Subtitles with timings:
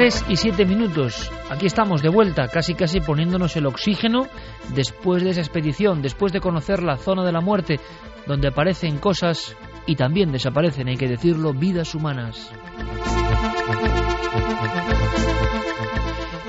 [0.00, 1.30] 3 y 7 minutos.
[1.50, 4.28] Aquí estamos de vuelta, casi casi poniéndonos el oxígeno
[4.74, 7.78] después de esa expedición, después de conocer la zona de la muerte,
[8.26, 9.54] donde aparecen cosas
[9.84, 12.50] y también desaparecen, hay que decirlo, vidas humanas.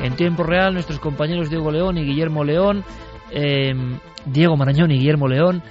[0.01, 2.85] En tiempo real, nuestros compañeros Diego León y Guillermo León,
[3.31, 5.61] em, Diego Marañón y Guillermo León,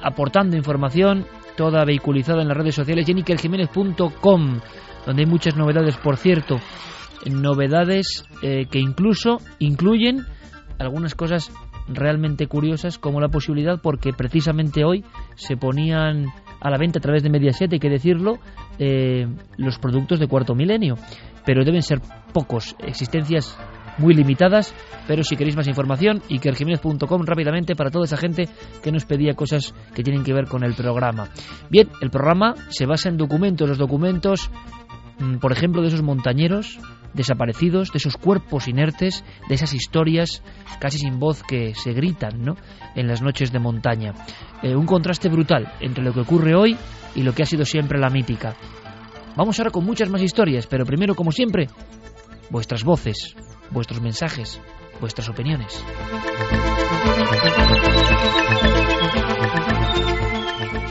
[0.00, 4.60] aportando información, toda vehiculizada en las redes sociales, jennikerjiménez.com,
[5.04, 6.62] donde hay muchas novedades, por cierto
[7.30, 10.26] novedades eh, que incluso incluyen
[10.78, 11.50] algunas cosas
[11.88, 15.04] realmente curiosas como la posibilidad porque precisamente hoy
[15.36, 16.26] se ponían
[16.60, 18.38] a la venta a través de Mediaset, hay que decirlo,
[18.78, 20.96] eh, los productos de cuarto milenio,
[21.44, 22.00] pero deben ser
[22.32, 23.56] pocos, existencias
[23.98, 24.74] muy limitadas,
[25.06, 28.48] pero si queréis más información, ikerjiménez.com rápidamente para toda esa gente
[28.82, 31.28] que nos pedía cosas que tienen que ver con el programa.
[31.70, 34.50] Bien, el programa se basa en documentos, los documentos,
[35.18, 36.78] mm, por ejemplo, de esos montañeros
[37.16, 40.42] desaparecidos, de esos cuerpos inertes, de esas historias
[40.78, 42.56] casi sin voz que se gritan ¿no?
[42.94, 44.12] en las noches de montaña.
[44.62, 46.76] Eh, un contraste brutal entre lo que ocurre hoy
[47.14, 48.54] y lo que ha sido siempre la mítica.
[49.36, 51.68] Vamos ahora con muchas más historias, pero primero, como siempre,
[52.50, 53.34] vuestras voces,
[53.70, 54.60] vuestros mensajes,
[55.00, 55.82] vuestras opiniones.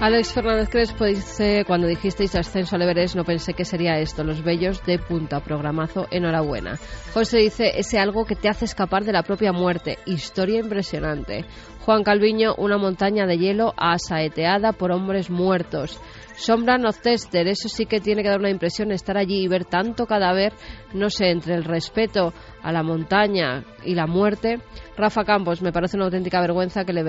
[0.02, 4.44] Alex Fernández Crespo dice, cuando dijisteis ascenso al Everest no pensé que sería esto, los
[4.44, 6.78] bellos de punta, programazo, enhorabuena.
[7.14, 11.46] José dice, ese algo que te hace escapar de la propia muerte, historia impresionante.
[11.86, 16.00] Juan Calviño, una montaña de hielo asaeteada por hombres muertos.
[16.38, 19.66] Sombra of Tester, eso sí que tiene que dar una impresión estar allí y ver
[19.66, 20.54] tanto cadáver,
[20.94, 24.60] no sé, entre el respeto a la montaña y la muerte.
[24.98, 27.06] Rafa Campos, me parece una auténtica vergüenza que el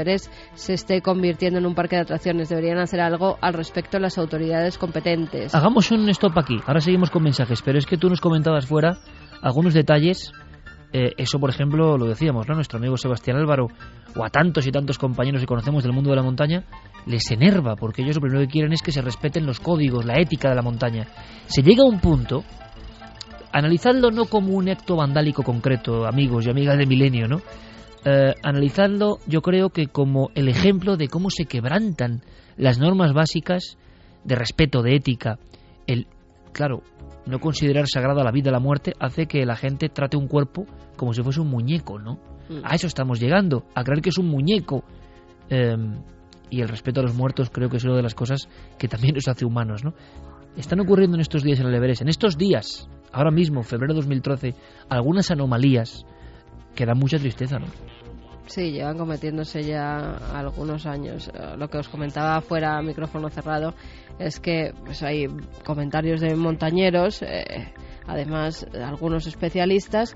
[0.55, 2.49] se esté convirtiendo en un parque de atracciones.
[2.49, 5.55] Deberían hacer algo al respecto las autoridades competentes.
[5.55, 6.59] Hagamos un stop aquí.
[6.67, 8.99] Ahora seguimos con mensajes, pero es que tú nos comentabas fuera
[9.43, 10.33] algunos detalles
[10.93, 12.55] eh, eso, por ejemplo, lo decíamos, ¿no?
[12.55, 13.67] Nuestro amigo Sebastián Álvaro,
[14.17, 16.65] o a tantos y tantos compañeros que conocemos del mundo de la montaña,
[17.07, 20.21] les enerva, porque ellos lo primero que quieren es que se respeten los códigos, la
[20.21, 21.07] ética de la montaña.
[21.47, 22.45] Se llega a un punto,
[23.53, 27.41] analizando no como un acto vandálico concreto, amigos y amigas de Milenio, ¿no?
[28.05, 32.23] Eh, analizando, yo creo que como el ejemplo de cómo se quebrantan
[32.57, 33.79] las normas básicas
[34.25, 35.39] de respeto, de ética.
[35.87, 36.07] El,
[36.53, 36.83] claro,
[37.27, 41.13] no considerar sagrada la vida la muerte hace que la gente trate un cuerpo como
[41.13, 42.15] si fuese un muñeco, ¿no?
[42.49, 42.61] Mm.
[42.65, 44.85] A eso estamos llegando, a creer que es un muñeco.
[45.49, 45.97] Em,
[46.51, 48.49] y el respeto a los muertos creo que es una de las cosas
[48.79, 49.95] que también nos hace humanos, ¿no?
[50.57, 54.01] Están ocurriendo en estos días en el Everest, en estos días, ahora mismo, febrero de
[54.01, 54.55] 2013,
[54.89, 56.07] algunas anomalías
[56.75, 57.67] que dan mucha tristeza, ¿no?
[58.47, 61.29] Sí, llevan cometiéndose ya algunos años.
[61.29, 63.75] Eh, lo que os comentaba fuera micrófono cerrado
[64.19, 65.27] es que pues, hay
[65.65, 67.73] comentarios de montañeros, eh,
[68.07, 70.15] además algunos especialistas,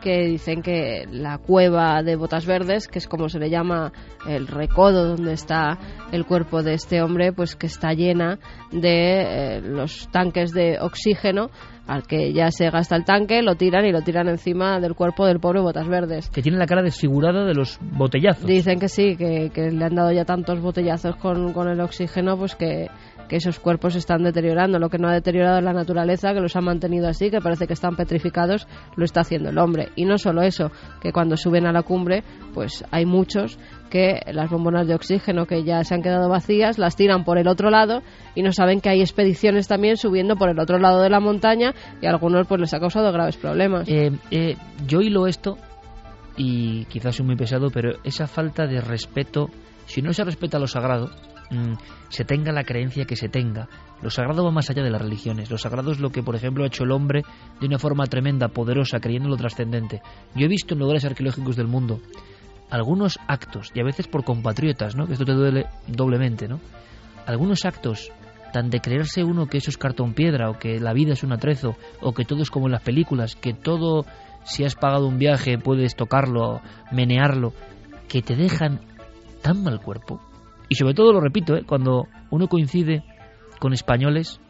[0.00, 3.92] que dicen que la cueva de Botas Verdes, que es como se le llama
[4.26, 5.78] el recodo donde está
[6.12, 8.38] el cuerpo de este hombre, pues que está llena
[8.72, 11.50] de eh, los tanques de oxígeno
[11.86, 15.26] al que ya se gasta el tanque, lo tiran y lo tiran encima del cuerpo
[15.26, 16.30] del pobre Botas Verdes.
[16.30, 18.46] Que tiene la cara desfigurada de los botellazos.
[18.46, 22.36] Dicen que sí, que, que le han dado ya tantos botellazos con, con el oxígeno,
[22.36, 22.86] pues que,
[23.30, 24.80] que esos cuerpos están deteriorando.
[24.80, 27.74] Lo que no ha deteriorado la naturaleza, que los ha mantenido así, que parece que
[27.74, 29.90] están petrificados, lo está haciendo el hombre.
[29.94, 33.56] Y no solo eso, que cuando suben a la cumbre, pues hay muchos
[33.88, 37.46] que las bombonas de oxígeno que ya se han quedado vacías las tiran por el
[37.46, 38.02] otro lado
[38.34, 41.72] y no saben que hay expediciones también subiendo por el otro lado de la montaña
[42.02, 43.88] y a algunos pues les ha causado graves problemas.
[43.88, 44.56] Eh, eh,
[44.88, 45.56] yo hilo esto
[46.36, 49.50] y quizás soy muy pesado, pero esa falta de respeto,
[49.86, 51.10] si no se respeta lo sagrado,
[51.50, 51.74] Mm,
[52.08, 53.68] se tenga la creencia que se tenga.
[54.02, 55.50] Lo sagrado va más allá de las religiones.
[55.50, 57.22] Lo sagrado es lo que, por ejemplo, ha hecho el hombre
[57.60, 60.00] de una forma tremenda, poderosa, creyendo en lo trascendente.
[60.34, 62.00] Yo he visto en lugares arqueológicos del mundo
[62.70, 65.06] algunos actos, y a veces por compatriotas, ¿no?
[65.06, 66.60] que esto te duele doblemente, ¿no?
[67.26, 68.12] algunos actos
[68.52, 71.32] tan de creerse uno que eso es cartón piedra, o que la vida es un
[71.32, 74.06] atrezo, o que todo es como en las películas, que todo,
[74.44, 76.60] si has pagado un viaje, puedes tocarlo,
[76.92, 77.52] menearlo,
[78.08, 78.80] que te dejan
[79.42, 80.20] tan mal cuerpo
[80.70, 81.64] y sobre todo, lo repito, ¿eh?
[81.66, 83.02] cuando uno coincide
[83.58, 84.40] con españoles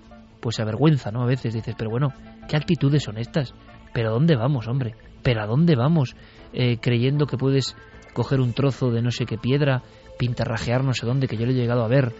[0.40, 1.22] pues se avergüenza, ¿no?
[1.22, 2.12] A veces dices, pero bueno,
[2.46, 3.54] ¿qué actitudes son estas?
[3.94, 4.94] ¿Pero a dónde vamos, hombre?
[5.22, 6.14] ¿Pero a dónde vamos?
[6.52, 7.74] Eh, creyendo que puedes
[8.12, 9.82] coger un trozo de no sé qué piedra,
[10.18, 12.12] pintarrajear no sé dónde, que yo lo he llegado a ver,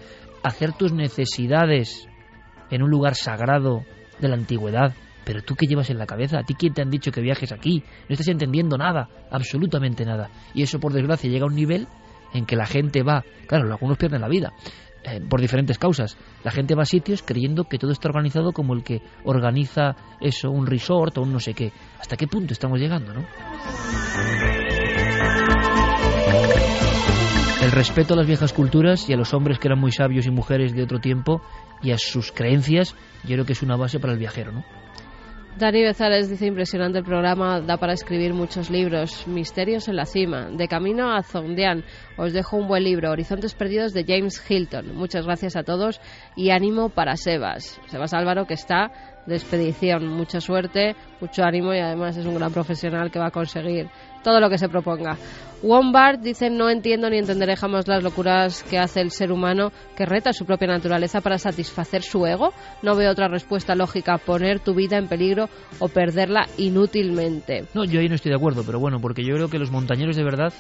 [0.43, 2.09] hacer tus necesidades
[2.71, 3.83] en un lugar sagrado
[4.19, 4.95] de la antigüedad.
[5.27, 7.53] Pero tú qué llevas en la cabeza, a ti quién te han dicho que viajes
[7.53, 10.31] aquí, no estás entendiendo nada, absolutamente nada.
[10.55, 11.87] Y eso por desgracia llega a un nivel
[12.33, 14.53] en que la gente va, claro, algunos pierden la vida,
[15.05, 16.17] eh, por diferentes causas.
[16.45, 20.51] La gente va a sitios creyendo que todo está organizado como el que organiza eso,
[20.51, 21.73] un resort o un no sé qué.
[21.99, 23.25] ¿Hasta qué punto estamos llegando, no?
[27.63, 30.31] El respeto a las viejas culturas y a los hombres que eran muy sabios y
[30.31, 31.41] mujeres de otro tiempo
[31.83, 34.65] y a sus creencias, yo creo que es una base para el viajero, ¿no?
[35.61, 39.27] Dani Bezales dice impresionante el programa, da para escribir muchos libros.
[39.27, 41.85] Misterios en la cima, De camino a Zondian.
[42.17, 44.97] Os dejo un buen libro, Horizontes Perdidos de James Hilton.
[44.97, 46.01] Muchas gracias a todos
[46.35, 47.79] y ánimo para Sebas.
[47.89, 50.07] Sebas Álvaro que está de expedición.
[50.09, 53.89] Mucha suerte, mucho ánimo y además es un gran profesional que va a conseguir
[54.23, 55.17] todo lo que se proponga.
[55.63, 60.07] Wombard dice no entiendo ni entenderé jamás las locuras que hace el ser humano que
[60.07, 62.53] reta su propia naturaleza para satisfacer su ego.
[62.83, 65.49] No veo otra respuesta lógica, poner tu vida en peligro
[65.79, 67.65] o perderla inútilmente.
[67.75, 70.17] No, yo ahí no estoy de acuerdo, pero bueno, porque yo creo que los montañeros
[70.17, 70.53] de verdad,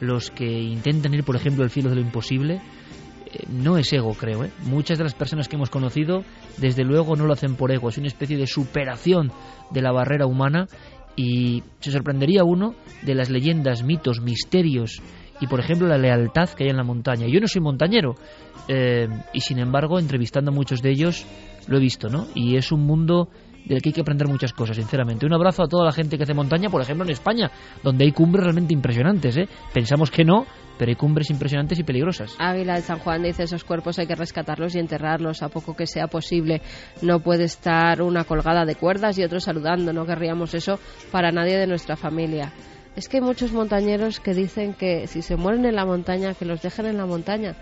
[0.00, 2.60] los que intentan ir, por ejemplo, al filo de lo imposible,
[3.48, 4.44] no es ego, creo.
[4.44, 4.50] ¿eh?
[4.64, 6.24] Muchas de las personas que hemos conocido,
[6.58, 7.88] desde luego, no lo hacen por ego.
[7.88, 9.32] Es una especie de superación
[9.70, 10.66] de la barrera humana
[11.16, 15.02] y se sorprendería uno de las leyendas, mitos, misterios
[15.40, 17.26] y, por ejemplo, la lealtad que hay en la montaña.
[17.26, 18.14] Yo no soy montañero
[18.68, 21.26] eh, y, sin embargo, entrevistando a muchos de ellos,
[21.66, 22.26] lo he visto, ¿no?
[22.34, 23.28] Y es un mundo
[23.64, 25.26] del que hay que aprender muchas cosas, sinceramente.
[25.26, 27.50] Un abrazo a toda la gente que hace montaña, por ejemplo en España,
[27.82, 29.36] donde hay cumbres realmente impresionantes.
[29.36, 29.48] ¿eh?
[29.72, 30.46] Pensamos que no,
[30.78, 32.34] pero hay cumbres impresionantes y peligrosas.
[32.38, 35.86] Ávila de San Juan dice, esos cuerpos hay que rescatarlos y enterrarlos a poco que
[35.86, 36.62] sea posible.
[37.02, 39.92] No puede estar una colgada de cuerdas y otro saludando.
[39.92, 40.78] No querríamos eso
[41.10, 42.52] para nadie de nuestra familia.
[42.96, 46.44] Es que hay muchos montañeros que dicen que si se mueren en la montaña, que
[46.44, 47.54] los dejen en la montaña,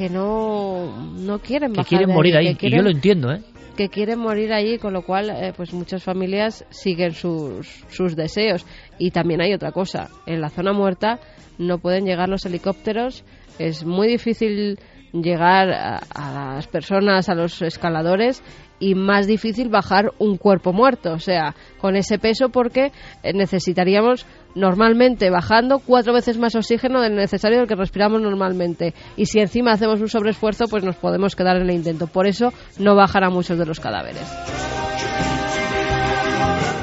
[0.00, 3.42] que no, no quieren bajar Que quieren morir ahí, y yo lo entiendo, ¿eh?
[3.76, 8.64] que quieren morir allí, con lo cual eh, pues muchas familias siguen sus, sus deseos.
[8.98, 11.20] Y también hay otra cosa, en la zona muerta
[11.58, 13.24] no pueden llegar los helicópteros,
[13.58, 14.78] es muy difícil
[15.12, 18.42] llegar a, las personas, a los escaladores
[18.78, 22.92] y más difícil bajar un cuerpo muerto, o sea, con ese peso porque
[23.22, 28.94] eh, necesitaríamos normalmente bajando cuatro veces más oxígeno del necesario del que respiramos normalmente.
[29.16, 32.52] Y si encima hacemos un sobreesfuerzo pues nos podemos quedar en el intento, por eso
[32.78, 34.26] no bajan a muchos de los cadáveres.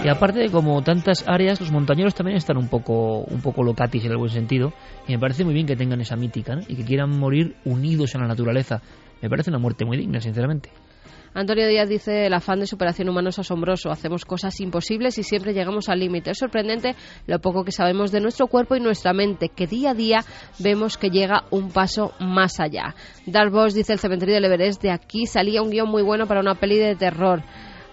[0.07, 4.05] Y aparte de como tantas áreas, los montañeros también están un poco, un poco locatis
[4.05, 4.71] en el buen sentido.
[5.05, 8.21] Y me parece muy bien que tengan esa mítica y que quieran morir unidos en
[8.21, 8.81] la naturaleza.
[9.21, 10.69] Me parece una muerte muy digna, sinceramente.
[11.33, 15.53] Antonio Díaz dice, el afán de superación humana es asombroso, hacemos cosas imposibles y siempre
[15.53, 16.31] llegamos al límite.
[16.31, 16.95] Es sorprendente
[17.25, 20.19] lo poco que sabemos de nuestro cuerpo y nuestra mente, que día a día
[20.59, 22.95] vemos que llega un paso más allá.
[23.51, 26.55] Boss dice, el cementerio del Everest, de aquí salía un guion muy bueno para una
[26.55, 27.43] peli de terror.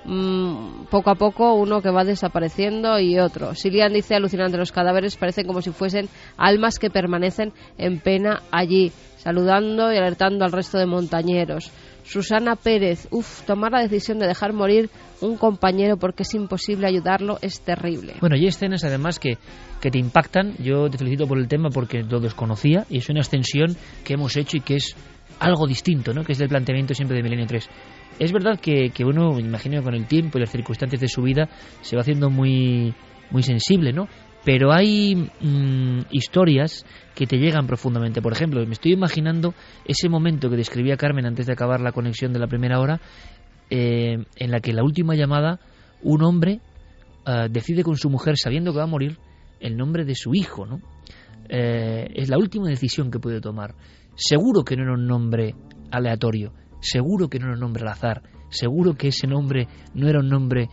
[0.05, 3.55] Mm, poco a poco uno que va desapareciendo y otro.
[3.55, 8.93] Silian dice alucinante, los cadáveres parecen como si fuesen almas que permanecen en pena allí,
[9.17, 11.73] saludando y alertando al resto de montañeros.
[12.05, 14.91] Susana Pérez, uff, tomar la decisión de dejar morir
[15.23, 18.17] un compañero porque es imposible ayudarlo es terrible.
[18.21, 19.39] Bueno, hay escenas además que,
[19.81, 20.55] que te impactan.
[20.59, 24.37] Yo te felicito por el tema porque lo desconocía y es una extensión que hemos
[24.37, 24.95] hecho y que es
[25.39, 26.25] algo distinto, ¿no?
[26.25, 27.69] que es del planteamiento siempre de Milenio 3.
[28.19, 31.23] Es verdad que, que uno, me imagino con el tiempo y las circunstancias de su
[31.23, 31.49] vida,
[31.83, 32.95] se va haciendo muy,
[33.31, 34.09] muy sensible, ¿no?
[34.45, 38.21] Pero hay mm, historias que te llegan profundamente.
[38.21, 39.55] Por ejemplo, me estoy imaginando
[39.87, 43.01] ese momento que describía Carmen antes de acabar la conexión de la primera hora,
[43.71, 45.61] eh, en la que la última llamada,
[46.03, 46.61] un hombre
[47.27, 49.17] eh, decide con su mujer, sabiendo que va a morir,
[49.61, 50.81] el nombre de su hijo, ¿no?
[51.49, 53.75] Eh, es la última decisión que puede tomar.
[54.15, 55.55] Seguro que no era un nombre
[55.91, 56.53] aleatorio,
[56.85, 60.29] seguro que no era un nombre al azar, seguro que ese nombre no era un
[60.29, 60.69] nombre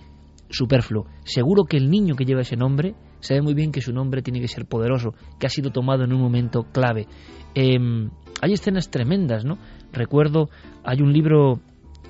[0.49, 4.21] superfluo, seguro que el niño que lleva ese nombre sabe muy bien que su nombre
[4.21, 7.07] tiene que ser poderoso, que ha sido tomado en un momento clave.
[7.55, 8.09] Em,
[8.41, 9.57] hay escenas tremendas, ¿no?
[9.93, 10.49] Recuerdo,
[10.83, 11.61] hay un libro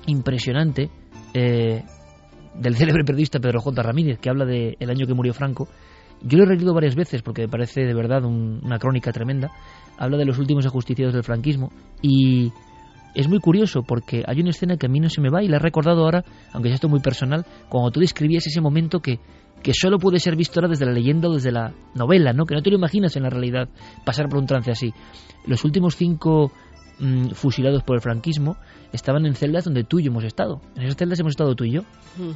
[0.06, 0.90] impresionante
[1.34, 1.84] eh,
[2.54, 3.82] del célebre periodista Pedro J.
[3.82, 5.68] Ramírez que habla del el año que murió Franco.
[6.22, 9.50] Yo lo he leído varias veces porque me parece de verdad una crónica tremenda.
[9.98, 12.52] Habla de los últimos ajusticiados del franquismo y
[13.14, 15.48] es muy curioso porque hay una escena que a mí no se me va y
[15.48, 19.18] la he recordado ahora, aunque sea esto muy personal, cuando tú describías ese momento que,
[19.62, 22.46] que solo puede ser visto ahora desde la leyenda o desde la novela, ¿no?
[22.46, 23.68] que no te lo imaginas en la realidad
[24.04, 24.92] pasar por un trance así.
[25.46, 26.52] Los últimos cinco
[27.00, 28.56] mm, fusilados por el franquismo
[28.92, 30.60] estaban en celdas donde tú y yo hemos estado.
[30.76, 31.80] En esas celdas hemos estado tú y yo,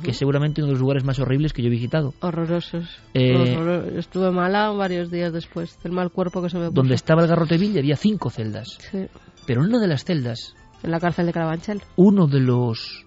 [0.02, 2.14] que es seguramente uno de los lugares más horribles que yo he visitado.
[2.20, 2.88] Horrorosos.
[3.12, 6.74] Eh, Horror- Estuve mala varios días después del mal cuerpo que se me puso.
[6.80, 8.78] Donde estaba el Garroteville había cinco celdas.
[8.90, 9.06] Sí,
[9.46, 10.54] Pero en una de las celdas,
[10.86, 11.82] en la cárcel de Carabanchel.
[11.96, 13.04] uno de los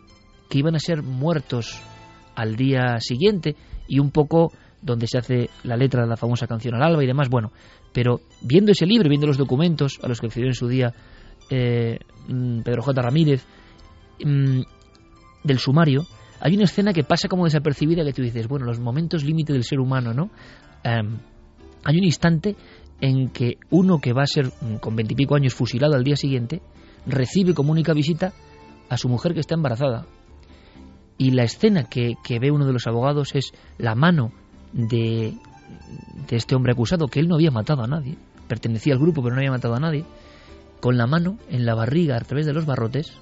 [0.50, 1.81] que iban a ser muertos
[2.36, 3.55] al día siguiente
[3.88, 7.07] y un poco donde se hace la letra de la famosa canción al alba y
[7.07, 7.51] demás, bueno,
[7.93, 10.93] pero viendo ese libro, viendo los documentos a los que accedió en su día
[11.50, 13.01] eh, mm, Pedro J.
[13.01, 13.45] Ramírez
[14.24, 14.62] mm,
[15.43, 16.05] del sumario,
[16.41, 19.63] hay una escena que pasa como desapercibida que tú dices, bueno, los momentos límite del
[19.63, 20.29] ser humano, ¿no?
[20.83, 21.17] Em,
[21.83, 22.55] hay un instante
[23.01, 26.62] en que uno que va a ser mm, con veintipico años fusilado al día siguiente
[27.05, 28.33] recibe como única visita
[28.89, 30.05] a su mujer que está embarazada.
[31.17, 34.31] Y la escena que, que ve uno de los abogados es la mano
[34.71, 35.33] de,
[36.27, 39.35] de este hombre acusado, que él no había matado a nadie, pertenecía al grupo pero
[39.35, 40.05] no había matado a nadie,
[40.79, 43.17] con la mano en la barriga a través de los barrotes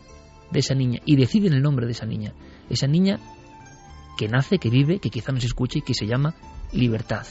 [0.51, 2.33] de esa niña y deciden el nombre de esa niña.
[2.69, 3.19] Esa niña
[4.17, 6.35] que nace, que vive, que quizá no se escuche y que se llama
[6.71, 7.25] Libertad.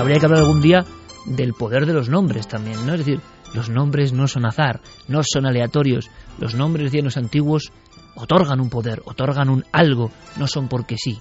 [0.00, 0.86] Habría que hablar algún día
[1.26, 2.94] del poder de los nombres también, ¿no?
[2.94, 3.20] Es decir,
[3.52, 6.08] los nombres no son azar, no son aleatorios.
[6.38, 7.70] Los nombres, decían los antiguos,
[8.16, 11.18] otorgan un poder, otorgan un algo, no son porque sí.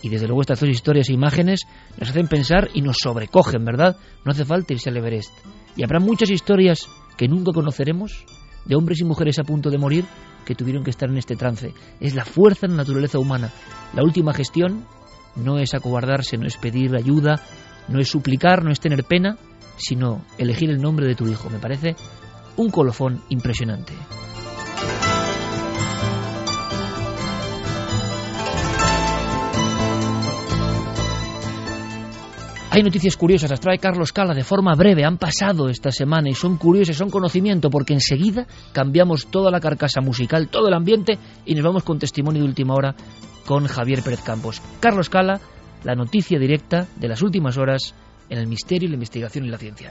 [0.00, 1.62] Y desde luego estas dos historias e imágenes
[1.98, 3.96] nos hacen pensar y nos sobrecogen, ¿verdad?
[4.24, 5.32] No hace falta irse al Everest.
[5.74, 8.24] Y habrá muchas historias que nunca conoceremos
[8.64, 10.04] de hombres y mujeres a punto de morir
[10.44, 11.74] que tuvieron que estar en este trance.
[11.98, 13.50] Es la fuerza en la naturaleza humana.
[13.92, 14.86] La última gestión
[15.34, 17.40] no es acobardarse, no es pedir ayuda,
[17.90, 19.36] no es suplicar, no es tener pena,
[19.76, 21.50] sino elegir el nombre de tu hijo.
[21.50, 21.96] Me parece
[22.56, 23.92] un colofón impresionante.
[32.72, 36.34] Hay noticias curiosas, las trae Carlos Cala de forma breve, han pasado esta semana y
[36.34, 41.56] son curiosas, son conocimiento, porque enseguida cambiamos toda la carcasa musical, todo el ambiente y
[41.56, 42.94] nos vamos con testimonio de última hora
[43.44, 44.62] con Javier Pérez Campos.
[44.78, 45.40] Carlos Cala,
[45.84, 47.94] la noticia directa de las últimas horas
[48.28, 49.90] en el misterio, la investigación y la ciencia.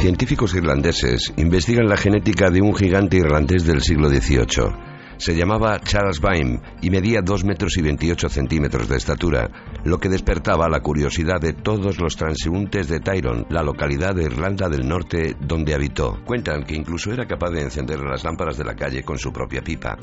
[0.00, 4.92] Científicos irlandeses investigan la genética de un gigante irlandés del siglo XVIII.
[5.16, 9.48] Se llamaba Charles Bain y medía 2 metros y 28 centímetros de estatura,
[9.84, 14.68] lo que despertaba la curiosidad de todos los transeúntes de Tyrone, la localidad de Irlanda
[14.68, 16.18] del Norte donde habitó.
[16.24, 19.62] Cuentan que incluso era capaz de encender las lámparas de la calle con su propia
[19.62, 19.96] pipa.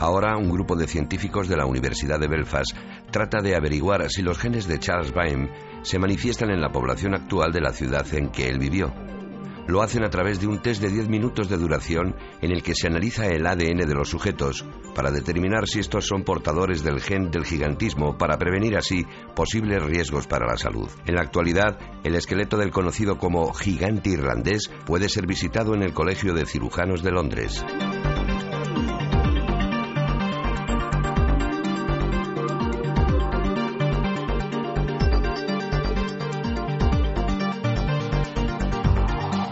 [0.00, 2.76] Ahora, un grupo de científicos de la Universidad de Belfast
[3.10, 5.50] trata de averiguar si los genes de Charles Bain
[5.82, 8.92] se manifiestan en la población actual de la ciudad en que él vivió.
[9.66, 12.74] Lo hacen a través de un test de 10 minutos de duración en el que
[12.74, 14.64] se analiza el ADN de los sujetos
[14.94, 20.26] para determinar si estos son portadores del gen del gigantismo para prevenir así posibles riesgos
[20.26, 20.88] para la salud.
[21.06, 25.92] En la actualidad, el esqueleto del conocido como gigante irlandés puede ser visitado en el
[25.92, 27.62] Colegio de Cirujanos de Londres.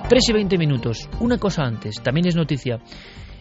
[0.08, 1.08] Tres y 20 minutos.
[1.18, 2.78] Una cosa antes, también es noticia.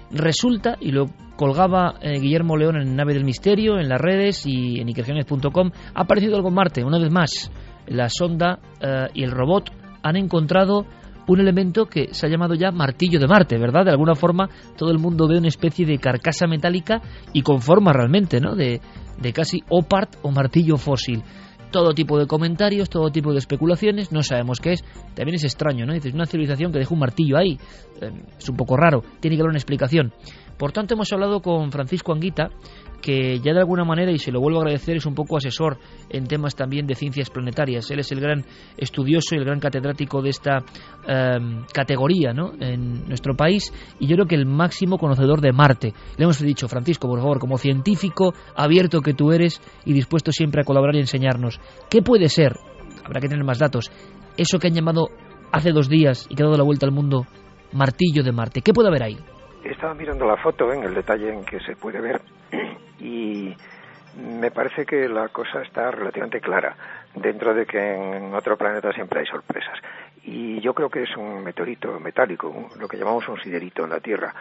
[0.10, 1.06] Resulta, y lo
[1.36, 6.02] colgaba eh, Guillermo León en Nave del Misterio, en las redes y en ikergenes.com, ha
[6.02, 7.52] aparecido algo en Marte, una vez más.
[7.86, 9.70] La sonda eh, y el robot
[10.02, 10.88] han encontrado
[11.28, 13.86] un elemento que se ha llamado ya martillo de Marte, ¿verdad?
[13.86, 17.00] De alguna forma todo el mundo ve una especie de carcasa metálica
[17.32, 18.56] y con forma realmente, ¿no?
[18.56, 18.82] De,
[19.22, 21.22] de casi opart o martillo fósil
[21.72, 24.84] todo tipo de comentarios, todo tipo de especulaciones, no sabemos qué es.
[25.14, 25.94] También es extraño, ¿no?
[25.94, 27.58] Dices, una civilización que deja un martillo ahí,
[28.02, 30.14] eh, es un poco raro, tiene que haber una explicación.
[30.58, 32.50] Por tanto, hemos hablado con Francisco Anguita,
[33.06, 35.78] que ya de alguna manera, y se lo vuelvo a agradecer, es un poco asesor
[36.10, 37.92] en temas también de ciencias planetarias.
[37.92, 38.44] Él es el gran
[38.78, 40.64] estudioso y el gran catedrático de esta
[41.08, 41.38] eh,
[41.72, 42.54] categoría ¿no?
[42.60, 45.94] en nuestro país, y yo creo que el máximo conocedor de Marte.
[46.18, 50.62] Le hemos dicho, Francisco, por favor, como científico abierto que tú eres y dispuesto siempre
[50.62, 51.60] a colaborar y enseñarnos,
[51.92, 52.58] ¿qué puede ser?
[53.04, 53.92] Habrá que tener más datos.
[54.36, 55.10] Eso que han llamado
[55.52, 57.28] hace dos días y que ha dado la vuelta al mundo,
[57.72, 58.62] martillo de Marte.
[58.64, 59.18] ¿Qué puede haber ahí?
[59.66, 62.22] Estaba mirando la foto en el detalle en que se puede ver
[63.00, 63.52] y
[64.16, 66.76] me parece que la cosa está relativamente clara,
[67.16, 69.80] dentro de que en otro planeta siempre hay sorpresas.
[70.24, 74.00] Y yo creo que es un meteorito metálico, lo que llamamos un siderito en la
[74.00, 74.36] Tierra.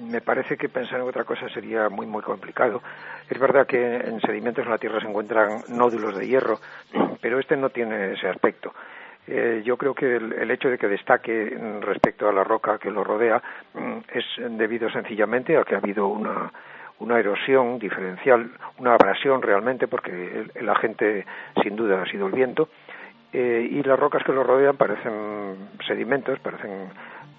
[0.00, 2.82] Me parece que pensar en otra cosa sería muy, muy complicado.
[3.28, 6.58] Es verdad que en sedimentos en la Tierra se encuentran nódulos de hierro,
[7.20, 8.72] pero este no tiene ese aspecto.
[9.26, 12.90] Eh, yo creo que el, el hecho de que destaque respecto a la roca que
[12.90, 14.24] lo rodea mm, es
[14.58, 16.52] debido sencillamente a que ha habido una,
[17.00, 21.26] una erosión diferencial, una abrasión realmente, porque el, agente
[21.62, 22.68] sin duda ha sido el viento,
[23.32, 26.90] eh, y las rocas que lo rodean parecen sedimentos, parecen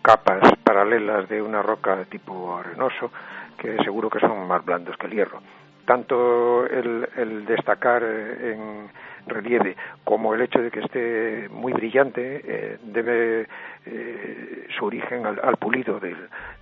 [0.02, 3.12] capas paralelas de una roca tipo arenoso,
[3.58, 5.42] que seguro que son más blandos que el hierro.
[5.86, 8.90] Tanto el, destacar en
[9.28, 13.48] relieve como el hecho de que esté muy brillante eh, debe
[13.86, 16.16] eh, su origen al, pulido de,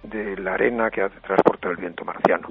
[0.04, 2.50] de la arena que transporta el viento marciano.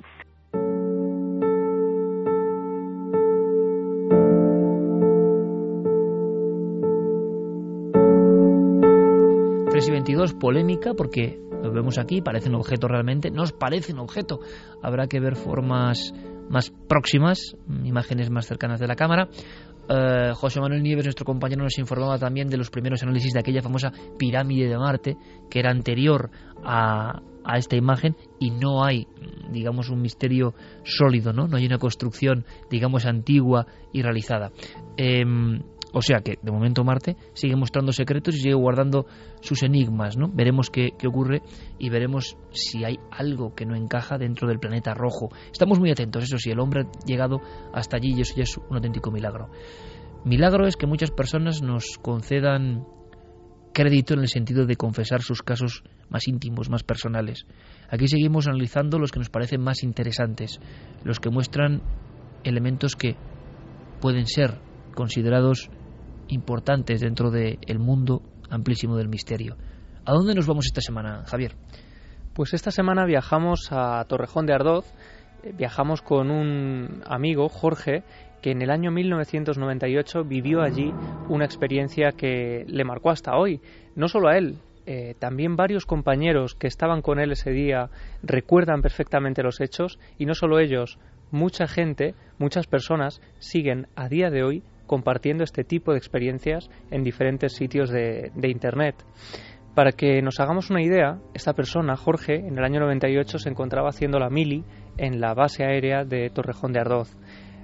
[9.90, 14.40] 22, polémica, porque lo vemos aquí, parece un objeto realmente, nos parece un objeto.
[14.82, 16.12] Habrá que ver formas
[16.48, 19.28] más próximas, imágenes más cercanas de la cámara.
[19.94, 23.60] Eh, José Manuel Nieves, nuestro compañero, nos informaba también de los primeros análisis de aquella
[23.60, 25.16] famosa pirámide de Marte,
[25.50, 26.30] que era anterior
[26.64, 29.06] a, a esta imagen y no hay,
[29.50, 31.46] digamos, un misterio sólido, ¿no?
[31.46, 34.50] No hay una construcción, digamos, antigua y realizada.
[34.96, 35.60] Em,
[35.92, 39.06] o sea que, de momento, Marte sigue mostrando secretos y sigue guardando
[39.40, 40.28] sus enigmas, ¿no?
[40.32, 41.42] Veremos qué, ocurre
[41.78, 45.28] y veremos si hay algo que no encaja dentro del planeta rojo.
[45.52, 47.40] Estamos muy atentos, eso sí, el hombre ha llegado
[47.74, 49.50] hasta allí y eso ya es un auténtico milagro.
[50.24, 52.86] Milagro es que muchas personas nos concedan
[53.74, 57.46] crédito en el sentido de confesar sus casos más íntimos, más personales.
[57.90, 60.60] Aquí seguimos analizando los que nos parecen más interesantes,
[61.04, 61.82] los que muestran
[62.44, 63.16] elementos que
[64.00, 64.58] pueden ser
[64.94, 65.70] considerados
[66.32, 69.56] importantes dentro del mundo amplísimo del misterio.
[70.04, 71.54] ¿A dónde nos vamos esta semana, Javier?
[72.34, 74.92] Pues esta semana viajamos a Torrejón de Ardoz,
[75.42, 78.02] eh, viajamos con un amigo, Jorge,
[78.40, 80.92] que en el año 1998 vivió allí
[81.28, 83.60] una experiencia que le marcó hasta hoy.
[83.94, 87.90] No solo a él, eh, también varios compañeros que estaban con él ese día
[88.22, 90.98] recuerdan perfectamente los hechos y no solo ellos,
[91.30, 94.62] mucha gente, muchas personas siguen a día de hoy
[94.92, 98.94] compartiendo este tipo de experiencias en diferentes sitios de, Internet.
[99.74, 103.88] Para que nos hagamos una idea, esta persona, Jorge, en el año 98 se encontraba
[103.88, 104.66] haciendo la mili
[104.98, 107.16] en la base aérea de Torrejón de Ardoz.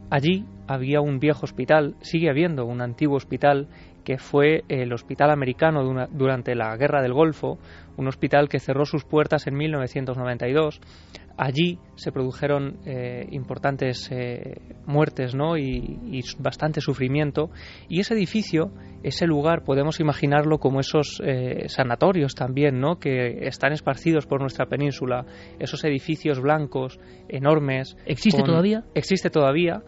[0.08, 3.68] Allí había un viejo hospital, sigue habiendo un antiguo hospital
[4.08, 7.58] que fue el Hospital Americano durante la Guerra del Golfo,
[7.98, 10.80] un hospital que cerró sus puertas en 1992.
[11.36, 15.58] Allí se produjeron eh, importantes eh, muertes ¿no?
[15.58, 17.50] y, bastante sufrimiento.
[17.90, 22.98] Y ese edificio, ese lugar, podemos imaginarlo como esos eh, sanatorios también, ¿no?
[22.98, 25.26] que están esparcidos por nuestra península.
[25.58, 27.94] Esos edificios blancos, enormes.
[28.06, 28.84] ¿Existe todavía?
[28.94, 29.82] Existe todavía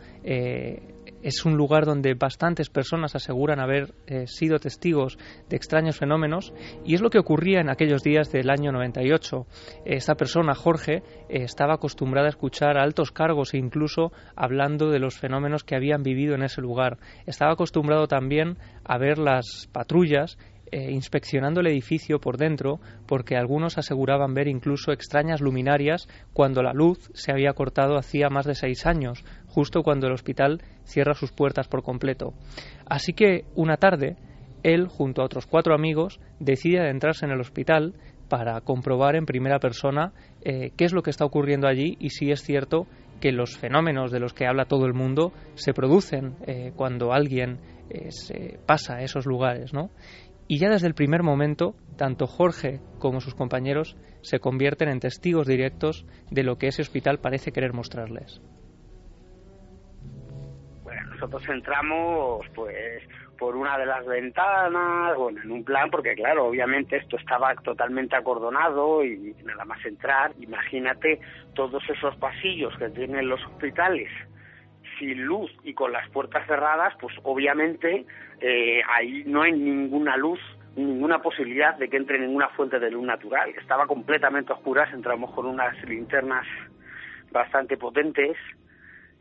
[1.23, 6.53] es un lugar donde bastantes personas aseguran haber eh, sido testigos de extraños fenómenos
[6.85, 9.47] y es lo que ocurría en aquellos días del año 98.
[9.85, 14.99] Esta persona, Jorge, eh, estaba acostumbrada a escuchar a altos cargos e incluso hablando de
[14.99, 16.99] los fenómenos que habían vivido en ese lugar.
[17.27, 20.39] Estaba acostumbrado también a ver las patrullas
[20.73, 22.79] eh, inspeccionando el edificio por dentro
[23.09, 28.47] porque algunos aseguraban ver incluso extrañas luminarias cuando la luz se había cortado hacía más
[28.47, 32.35] de seis años, justo cuando el hospital cierra sus puertas por completo.
[32.87, 34.17] Así que una tarde,
[34.63, 37.95] él, junto a otros cuatro amigos, decide adentrarse en el hospital
[38.29, 42.31] para comprobar en primera persona eh, qué es lo que está ocurriendo allí y si
[42.31, 42.87] es cierto
[43.21, 47.59] que los fenómenos de los que habla todo el mundo se producen eh, cuando alguien
[48.11, 49.91] se pasa a esos lugares, ¿no?
[50.51, 55.47] Y ya desde el primer momento, tanto Jorge como sus compañeros se convierten en testigos
[55.47, 58.43] directos de lo que ese hospital parece querer mostrarles.
[60.83, 63.01] Bueno, nosotros entramos pues
[63.39, 68.17] por una de las ventanas, bueno, en un plan, porque claro, obviamente esto estaba totalmente
[68.17, 71.21] acordonado y nada más entrar, imagínate
[71.55, 74.11] todos esos pasillos que tienen los hospitales
[75.01, 78.05] sin luz y con las puertas cerradas, pues obviamente
[78.41, 80.39] eh, ahí no hay ninguna luz,
[80.77, 83.51] ninguna posibilidad de que entre ninguna fuente de luz natural.
[83.59, 86.47] Estaba completamente oscura, entramos con unas linternas
[87.33, 88.37] bastante potentes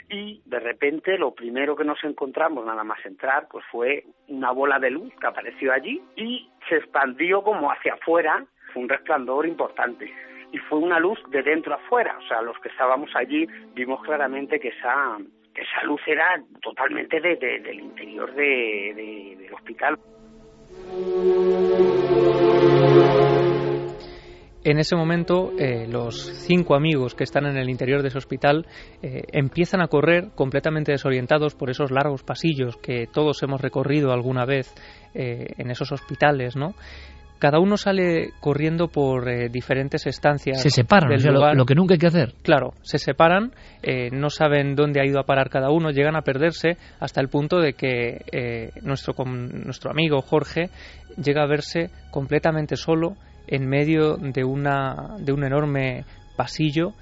[0.09, 4.79] y de repente lo primero que nos encontramos nada más entrar pues fue una bola
[4.79, 10.11] de luz que apareció allí y se expandió como hacia afuera, fue un resplandor importante
[10.51, 14.01] y fue una luz de dentro a afuera, o sea, los que estábamos allí vimos
[14.01, 15.19] claramente que esa
[15.61, 19.97] esa luz era totalmente de, del interior de, del hospital.
[24.61, 28.67] En ese momento, eh, los cinco amigos que están en el interior de ese hospital
[29.01, 34.45] eh, empiezan a correr completamente desorientados por esos largos pasillos que todos hemos recorrido alguna
[34.45, 34.75] vez
[35.13, 36.73] eh, en esos hospitales, ¿no?
[37.39, 40.61] Cada uno sale corriendo por eh, diferentes estancias.
[40.61, 41.55] Se separan, del o sea, lo, lugar.
[41.55, 42.33] lo que nunca hay que hacer.
[42.43, 46.21] Claro, se separan, eh, no saben dónde ha ido a parar cada uno, llegan a
[46.21, 50.69] perderse hasta el punto de que eh, nuestro, nuestro amigo Jorge
[51.15, 53.15] llega a verse completamente solo
[53.47, 56.03] en medio de, una, de un enorme
[56.35, 56.93] pasillo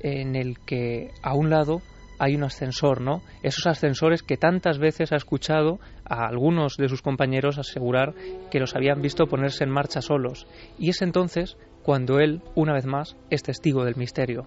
[0.00, 1.80] en el que a un lado
[2.18, 3.22] hay un ascensor, ¿no?
[3.42, 8.14] Esos ascensores que tantas veces ha escuchado a algunos de sus compañeros asegurar
[8.50, 10.46] que los habían visto ponerse en marcha solos.
[10.78, 14.46] Y es entonces cuando él, una vez más, es testigo del misterio.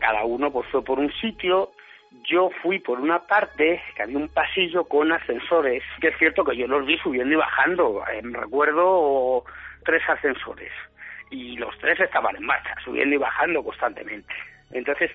[0.00, 1.72] cada uno pues por un sitio
[2.30, 6.56] yo fui por una parte que había un pasillo con ascensores que es cierto que
[6.56, 9.44] yo los vi subiendo y bajando Eh, recuerdo
[9.84, 10.72] tres ascensores
[11.30, 14.34] y los tres estaban en marcha subiendo y bajando constantemente
[14.70, 15.10] entonces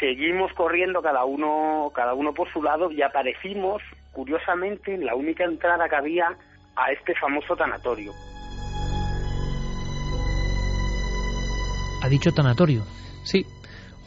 [0.00, 3.82] seguimos corriendo cada uno cada uno por su lado y aparecimos
[4.12, 6.28] curiosamente en la única entrada que había
[6.76, 8.12] a este famoso tanatorio
[12.06, 12.82] Ha dicho tanatorio.
[13.24, 13.44] Sí,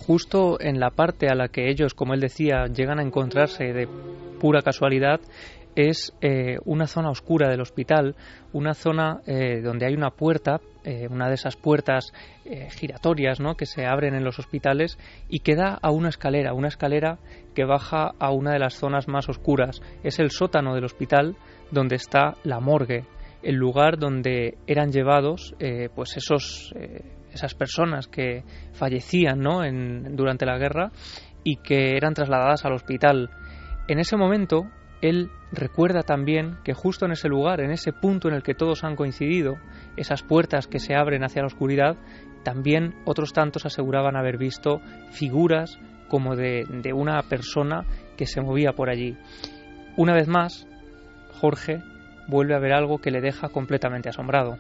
[0.07, 3.89] justo en la parte a la que ellos, como él decía, llegan a encontrarse de
[4.39, 5.19] pura casualidad,
[5.87, 8.15] es eh, una zona oscura del hospital,
[8.51, 12.11] una zona eh, donde hay una puerta, eh, una de esas puertas
[12.71, 13.55] giratorias ¿no?
[13.55, 14.97] que se abren en los hospitales
[15.29, 17.19] y que da a una escalera, una escalera
[17.53, 19.81] que baja a una de las zonas más oscuras.
[20.03, 21.37] Es el sótano del hospital
[21.71, 23.05] donde está la morgue,
[23.43, 25.53] el lugar donde eran llevados
[25.93, 26.73] pues esos
[27.31, 29.63] esas personas que fallecían ¿no?
[29.63, 30.91] en, durante la guerra
[31.43, 33.29] y que eran trasladadas al hospital.
[33.87, 34.67] En ese momento,
[35.01, 38.83] él recuerda también que justo en ese lugar, en ese punto en el que todos
[38.83, 39.55] han coincidido,
[39.97, 41.97] esas puertas que se abren hacia la oscuridad,
[42.43, 44.79] también otros tantos aseguraban haber visto
[45.11, 47.85] figuras como de, una persona
[48.17, 49.15] que se movía por allí.
[49.97, 50.67] Una vez más,
[51.39, 51.81] Jorge
[52.27, 54.57] vuelve a ver algo que le deja completamente asombrado.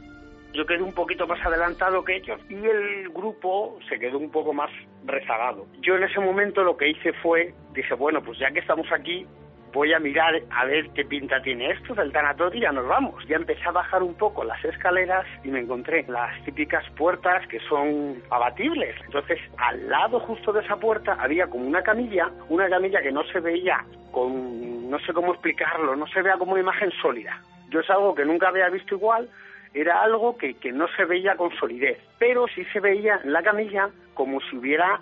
[0.53, 4.53] yo quedé un poquito más adelantado que ellos y el grupo se quedó un poco
[4.53, 4.71] más
[5.05, 5.67] rezagado.
[5.81, 9.25] Yo en ese momento lo que hice fue, dije, bueno, pues ya que estamos aquí,
[9.71, 13.25] voy a mirar a ver qué pinta tiene esto del tanatorio y ya nos vamos.
[13.27, 17.59] Ya empecé a bajar un poco las escaleras y me encontré las típicas puertas que
[17.61, 18.95] son abatibles.
[19.05, 23.23] Entonces, al lado justo de esa puerta había como una camilla, una camilla que no
[23.25, 27.41] se veía con, no sé cómo explicarlo, no se veía como una imagen sólida.
[27.69, 29.29] Yo es algo que nunca había visto igual,
[29.73, 33.43] era algo que, que no se veía con solidez, pero sí se veía en la
[33.43, 34.99] camilla como si hubiera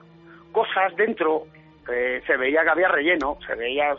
[0.52, 1.46] cosas dentro,
[1.90, 3.96] eh, se veía que había relleno, se veía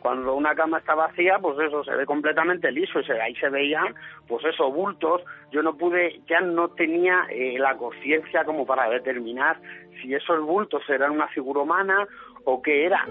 [0.00, 3.48] cuando una cama está vacía, pues eso se ve completamente liso y se, ahí se
[3.48, 3.94] veían,
[4.26, 5.22] pues eso, bultos.
[5.52, 9.58] Yo no pude, ya no tenía eh, la conciencia como para determinar
[10.00, 12.06] si esos bultos eran una figura humana
[12.44, 13.04] o qué era.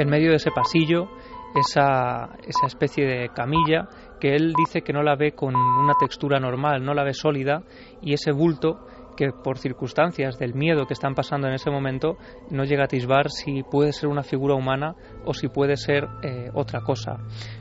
[0.00, 1.08] en medio de ese pasillo
[1.54, 3.88] esa, esa especie de camilla
[4.20, 7.62] que él dice que no la ve con una textura normal, no la ve sólida
[8.00, 12.16] y ese bulto que por circunstancias del miedo que están pasando en ese momento
[12.50, 14.94] no llega a atisbar si puede ser una figura humana
[15.24, 17.18] o si puede ser eh, otra cosa.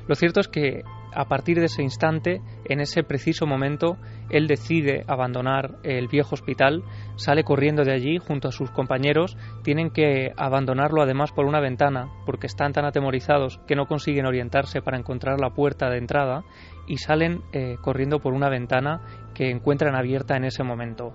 [0.07, 0.81] Lo cierto es que
[1.13, 3.97] a partir de ese instante, en ese preciso momento,
[4.29, 6.83] él decide abandonar el viejo hospital,
[7.15, 12.09] sale corriendo de allí junto a sus compañeros, tienen que abandonarlo además por una ventana,
[12.25, 16.43] porque están tan atemorizados que no consiguen orientarse para encontrar la puerta de entrada
[16.87, 19.01] y salen eh, corriendo por una ventana
[19.33, 21.13] que encuentran abierta en ese momento.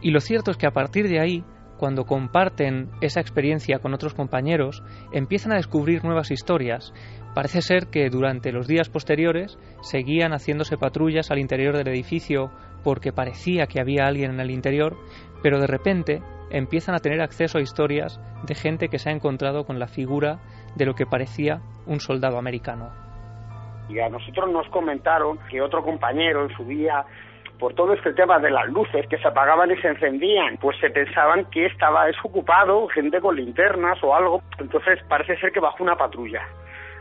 [0.00, 1.44] Y lo cierto es que a partir de ahí,
[1.78, 6.92] cuando comparten esa experiencia con otros compañeros, empiezan a descubrir nuevas historias.
[7.36, 12.50] Parece ser que durante los días posteriores seguían haciéndose patrullas al interior del edificio
[12.82, 14.96] porque parecía que había alguien en el interior,
[15.42, 19.66] pero de repente empiezan a tener acceso a historias de gente que se ha encontrado
[19.66, 20.38] con la figura
[20.76, 22.88] de lo que parecía un soldado americano.
[23.90, 27.04] Y a nosotros nos comentaron que otro compañero en su día
[27.58, 30.88] por todo este tema de las luces que se apagaban y se encendían, pues se
[30.88, 34.40] pensaban que estaba desocupado, gente con linternas o algo.
[34.58, 36.40] Entonces parece ser que bajó una patrulla.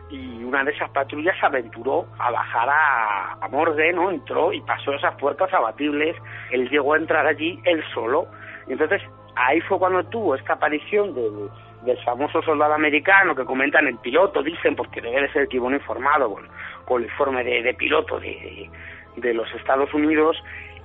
[0.09, 4.11] Y una de esas patrullas aventuró a bajar a, a Morgue, ¿no?
[4.11, 6.15] Entró y pasó esas puertas abatibles.
[6.51, 8.27] Él llegó a entrar allí él solo.
[8.67, 9.01] Y entonces
[9.35, 11.49] ahí fue cuando tuvo esta aparición del,
[11.83, 15.57] del famoso soldado americano que comentan el piloto, dicen, porque debe de ser el que
[15.57, 16.47] iba informado con,
[16.85, 18.69] con el informe de, de piloto de, de
[19.15, 20.41] de los Estados Unidos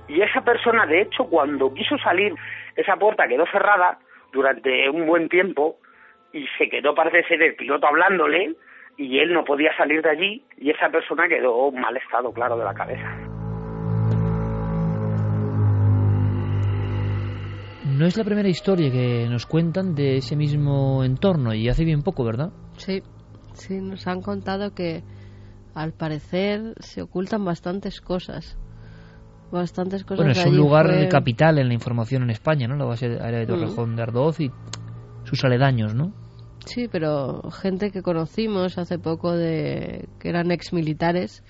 [0.07, 2.33] y esa persona de hecho cuando quiso salir
[2.75, 3.99] esa puerta quedó cerrada
[4.31, 5.77] durante un buen tiempo
[6.33, 8.53] y se quedó parece ser el piloto hablándole
[9.01, 12.57] y él no podía salir de allí y esa persona quedó en mal estado claro
[12.57, 13.09] de la cabeza.
[17.85, 22.01] No es la primera historia que nos cuentan de ese mismo entorno y hace bien
[22.03, 22.51] poco, ¿verdad?
[22.77, 23.01] Sí.
[23.53, 25.03] Sí, nos han contado que
[25.75, 28.57] al parecer se ocultan bastantes cosas.
[29.51, 30.17] Bastantes cosas.
[30.25, 32.75] Bueno, es de un lugar Fue- capital en la información en España, ¿no?
[32.77, 33.49] La base aérea de Mm.
[33.49, 34.49] Torrejón de Ardoz y
[35.23, 36.13] sus aledaños, ¿no?
[36.65, 41.43] Sí, pero gente que conocimos hace poco de que eran ex militares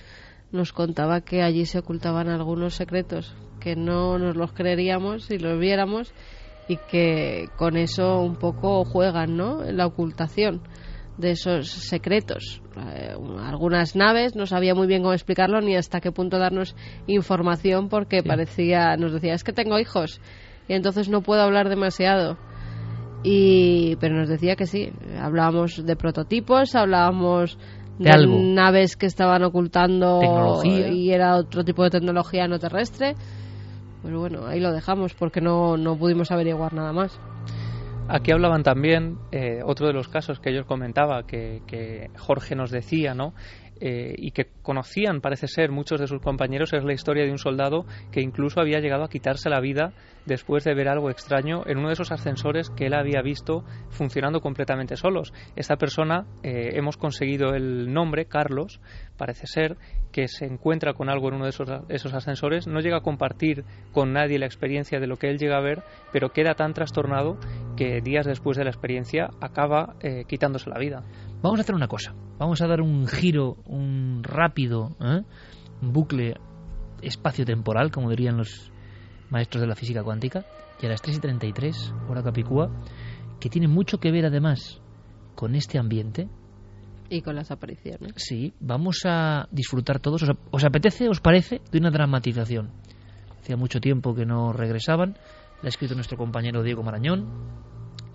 [0.52, 5.60] nos contaba que allí se ocultaban algunos secretos que no nos los creeríamos si los
[5.60, 6.14] viéramos
[6.68, 9.64] y que con eso un poco juegan, ¿no?
[9.64, 10.62] En la ocultación
[11.18, 12.62] de esos secretos.
[12.78, 16.76] Eh, algunas naves no sabía muy bien cómo explicarlo ni hasta qué punto darnos
[17.08, 20.22] información porque parecía nos decía es que tengo hijos
[20.68, 22.38] y entonces no puedo hablar demasiado
[23.24, 27.58] y pero nos decía que sí hablábamos de prototipos hablábamos
[28.00, 28.38] De de, algo.
[28.42, 30.88] naves que estaban ocultando Tecnología.
[30.88, 33.16] y era otro tipo de tecnología no terrestre
[34.04, 37.20] pero bueno ahí lo dejamos porque no, no pudimos averiguar nada más
[38.08, 42.56] Aquí hablaban también, eh, otro de los casos que yo os comentaba, que, que Jorge
[42.56, 43.34] nos decía, ¿no?
[43.84, 47.40] Eh, y que conocían, parece ser, muchos de sus compañeros, es la historia de un
[47.40, 49.94] soldado que incluso había llegado a quitarse la vida
[50.28, 54.40] después de ver algo extraño en uno de esos ascensores que él había visto funcionando
[54.40, 55.34] completamente solos.
[55.56, 58.80] Esta persona, eh, hemos conseguido el nombre, Carlos,
[59.22, 59.78] parece ser,
[60.12, 64.14] que se encuentra con algo en uno de esos, ascensores, no llega a compartir con
[64.14, 67.38] nadie la experiencia de lo que él llega a ver, pero queda tan trastornado
[67.78, 71.04] que días después de la experiencia acaba eh, quitándose la vida.
[71.44, 72.16] Vamos a hacer una cosa.
[72.40, 75.22] Vamos a dar un giro, un rápido, ¿eh?
[75.82, 76.38] bucle
[77.04, 78.72] espacio-temporal, como dirían los
[79.30, 80.46] maestros de la física cuántica,
[80.82, 82.72] y a las 3 y 33, hora Capicúa,
[83.40, 84.82] que tiene mucho que ver además
[85.36, 86.28] con este ambiente.
[87.12, 90.24] Y con las apariciones Sí, vamos a disfrutar todos.
[90.52, 92.72] ¿Os, apetece, os parece, de una dramatización?
[93.42, 95.18] Hacía mucho tiempo que no regresaban.
[95.62, 97.28] La ha escrito nuestro compañero Diego Marañón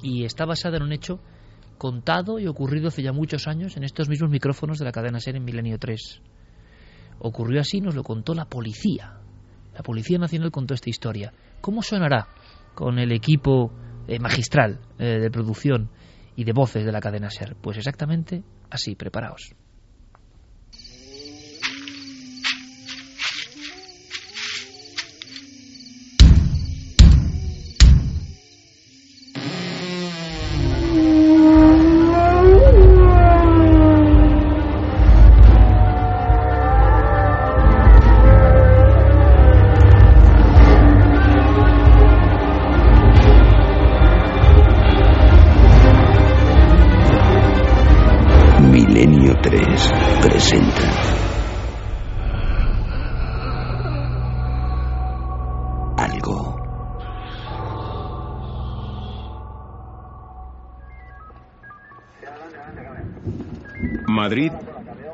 [0.03, 1.21] y está basada en un hecho
[1.79, 5.37] contado y ocurrido hace ya muchos años en estos mismos micrófonos de la cadena SER
[5.37, 6.23] en Milenio 3.
[7.19, 9.21] Ocurrió así, nos lo contó la policía.
[9.75, 11.35] La Policía Nacional contó esta historia.
[11.61, 12.29] ¿Cómo sonará
[12.75, 13.73] con el equipo
[14.09, 15.91] eh, magistral eh, de producción
[16.35, 17.57] y de voces de la cadena SER?
[17.61, 19.55] Pues exactamente así, preparaos.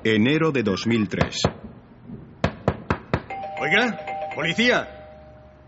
[0.05, 1.43] Enero de 2003.
[3.61, 4.89] Oiga, policía.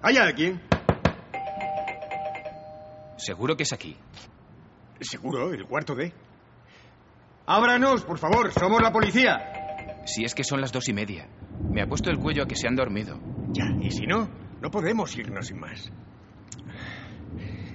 [0.03, 0.61] ¿Hay alguien?
[3.17, 3.97] Seguro que es aquí.
[5.01, 6.13] Seguro, el cuarto D.
[7.47, 10.03] Ábranos, por favor, somos la policía.
[10.07, 11.29] Si es que son las dos y media.
[11.71, 13.19] Me ha puesto el cuello a que se han dormido.
[13.53, 14.29] Ya, y si no,
[14.61, 15.93] no podemos irnos sin más.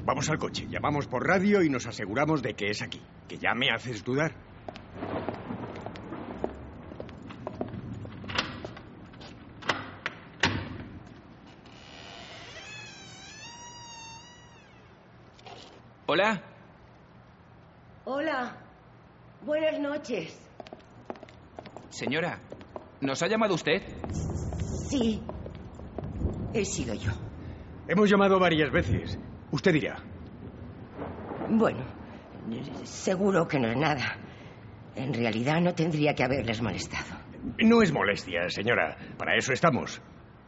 [0.04, 3.02] Vamos al coche, llamamos por radio y nos aseguramos de que es aquí.
[3.28, 4.34] Que ya me haces dudar.
[16.20, 16.42] Hola.
[18.04, 18.58] Hola,
[19.46, 20.38] buenas noches.
[21.92, 22.42] Señora,
[23.00, 23.82] ¿nos ha llamado usted?
[24.90, 25.22] Sí,
[26.54, 27.12] he sido yo.
[27.88, 29.18] Hemos llamado varias veces.
[29.52, 29.96] Usted dirá.
[31.52, 31.86] Bueno,
[32.84, 34.18] seguro que no es nada.
[34.96, 37.16] En realidad no tendría que haberles molestado.
[37.60, 38.98] No es molestia, señora.
[39.18, 40.02] Para eso estamos.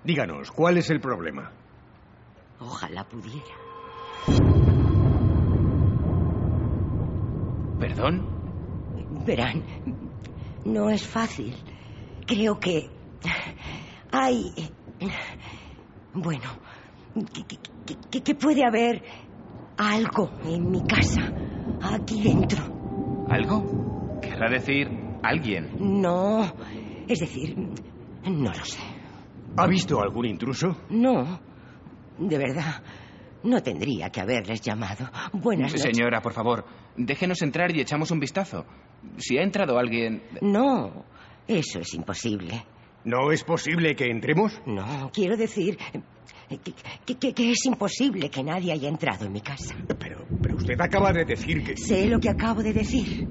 [0.03, 1.53] Díganos, ¿cuál es el problema?
[2.59, 4.60] Ojalá pudiera.
[7.81, 8.21] ¿Perdón?
[9.25, 9.63] Verán,
[10.65, 11.55] no es fácil.
[12.27, 12.87] Creo que
[14.11, 14.53] hay...
[16.13, 16.43] Bueno,
[18.23, 19.01] que, puede haber
[19.77, 21.33] algo en mi casa,
[21.81, 23.25] aquí dentro.
[23.29, 24.19] ¿Algo?
[24.21, 24.87] Querrá decir
[25.23, 25.71] alguien.
[25.79, 26.53] No,
[27.07, 28.79] es decir, no lo sé.
[29.57, 30.77] ¿Ha visto algún intruso?
[30.91, 31.39] No,
[32.19, 32.83] de verdad,
[33.43, 35.09] no tendría que haberles llamado.
[35.33, 35.81] Buenas noches.
[35.81, 36.63] Señora, por favor,
[36.97, 38.65] déjenos entrar y echamos un vistazo.
[39.17, 40.21] Si ha entrado alguien...
[40.41, 41.05] No,
[41.47, 42.63] eso es imposible.
[43.03, 44.61] ¿No es posible que entremos?
[44.65, 45.77] No, quiero decir
[46.49, 46.59] que,
[47.05, 49.75] que- que- que es imposible que nadie haya entrado en mi casa.
[49.99, 51.75] Pero, pero usted acaba de decir que...
[51.77, 53.27] Sé lo que acabo de decir.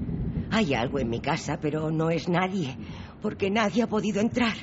[0.51, 2.75] Hay algo en mi casa, pero no es nadie,
[3.21, 4.55] porque nadie ha podido entrar.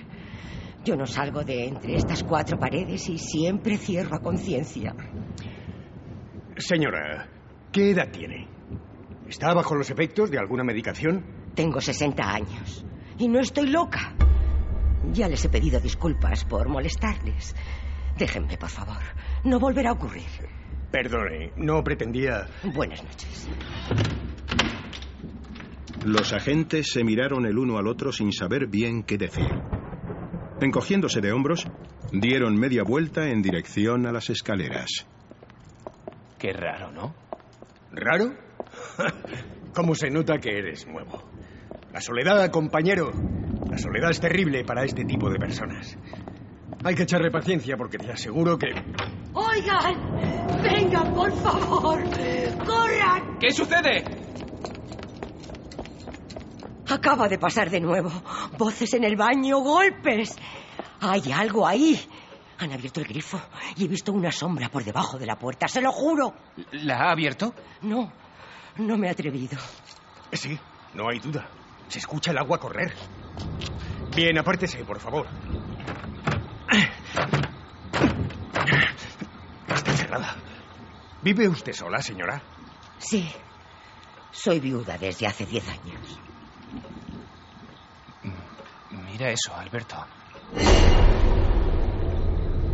[0.84, 4.94] Yo no salgo de entre estas cuatro paredes y siempre cierro a conciencia.
[6.58, 7.28] Señora,
[7.72, 8.46] ¿qué edad tiene?
[9.28, 11.22] ¿Está bajo los efectos de alguna medicación?
[11.54, 12.84] Tengo 60 años
[13.18, 14.14] y no estoy loca.
[15.12, 17.54] Ya les he pedido disculpas por molestarles.
[18.16, 19.02] Déjenme, por favor.
[19.44, 20.24] No volverá a ocurrir.
[20.90, 22.46] Perdone, no pretendía...
[22.74, 23.48] Buenas noches.
[26.04, 29.50] Los agentes se miraron el uno al otro sin saber bien qué decir.
[30.60, 31.66] Encogiéndose de hombros,
[32.12, 35.06] dieron media vuelta en dirección a las escaleras.
[36.38, 37.14] Qué raro, ¿no?
[37.92, 38.47] ¿Raro?
[39.74, 41.22] ¿Cómo se nota que eres nuevo?
[41.92, 43.10] La soledad, compañero.
[43.70, 45.96] La soledad es terrible para este tipo de personas.
[46.84, 48.68] Hay que echarle paciencia porque te aseguro que...
[49.34, 52.02] Oigan, vengan, por favor.
[52.64, 53.38] Corran.
[53.38, 54.04] ¿Qué sucede?
[56.88, 58.10] Acaba de pasar de nuevo.
[58.56, 60.36] Voces en el baño, golpes.
[61.00, 62.00] Hay algo ahí.
[62.58, 63.40] Han abierto el grifo
[63.76, 66.34] y he visto una sombra por debajo de la puerta, se lo juro.
[66.72, 67.54] ¿La ha abierto?
[67.82, 68.12] No,
[68.78, 69.58] no me he atrevido.
[70.32, 70.58] Sí,
[70.94, 71.48] no hay duda.
[71.88, 72.94] Se escucha el agua correr.
[74.14, 75.26] Bien, apártese, por favor.
[79.68, 80.36] Está cerrada.
[81.22, 82.42] ¿Vive usted sola, señora?
[82.98, 83.28] Sí.
[84.30, 86.20] Soy viuda desde hace diez años.
[88.90, 89.96] Mira eso, Alberto.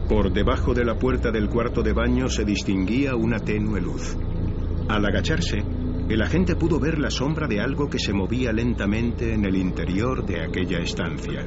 [0.09, 4.17] Por debajo de la puerta del cuarto de baño se distinguía una tenue luz.
[4.89, 5.65] Al agacharse,
[6.09, 10.25] el agente pudo ver la sombra de algo que se movía lentamente en el interior
[10.27, 11.47] de aquella estancia.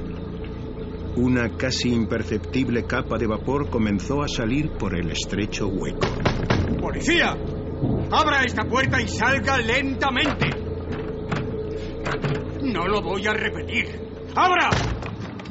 [1.16, 6.08] Una casi imperceptible capa de vapor comenzó a salir por el estrecho hueco.
[6.82, 7.36] ¡Policía!
[8.12, 10.50] ¡Abra esta puerta y salga lentamente!
[12.64, 13.86] No lo voy a repetir.
[14.36, 14.70] ¡Abra!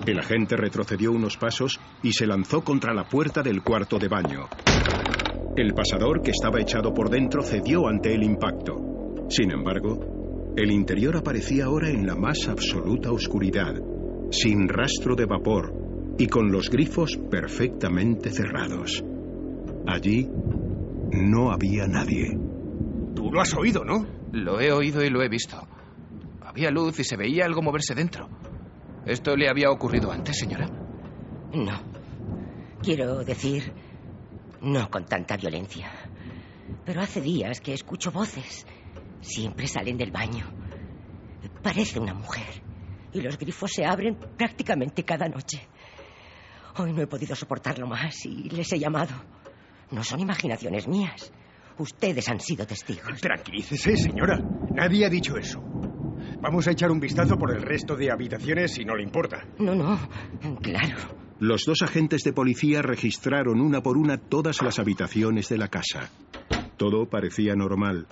[0.04, 4.48] El agente retrocedió unos pasos y se lanzó contra la puerta del cuarto de baño.
[5.56, 8.95] El pasador, que estaba echado por dentro, cedió ante el impacto.
[9.28, 13.74] Sin embargo, el interior aparecía ahora en la más absoluta oscuridad,
[14.30, 19.04] sin rastro de vapor y con los grifos perfectamente cerrados.
[19.86, 20.28] Allí
[21.12, 22.38] no había nadie.
[23.14, 24.06] Tú lo has oído, ¿no?
[24.32, 25.56] Lo he oído y lo he visto.
[26.40, 28.28] Había luz y se veía algo moverse dentro.
[29.04, 30.68] ¿Esto le había ocurrido antes, señora?
[31.52, 31.80] No.
[32.82, 33.72] Quiero decir,
[34.62, 35.90] no con tanta violencia.
[36.84, 38.66] Pero hace días que escucho voces.
[39.20, 40.46] Siempre salen del baño.
[41.62, 42.62] Parece una mujer.
[43.12, 45.68] Y los grifos se abren prácticamente cada noche.
[46.78, 49.14] Hoy no he podido soportarlo más y les he llamado.
[49.90, 51.32] No son imaginaciones mías.
[51.78, 53.20] Ustedes han sido testigos.
[53.20, 54.38] Tranquilícese, señora.
[54.74, 55.60] Nadie ha dicho eso.
[56.40, 59.46] Vamos a echar un vistazo por el resto de habitaciones si no le importa.
[59.58, 59.98] No, no.
[60.62, 60.96] Claro.
[61.38, 66.10] Los dos agentes de policía registraron una por una todas las habitaciones de la casa.
[66.76, 68.06] Todo parecía normal,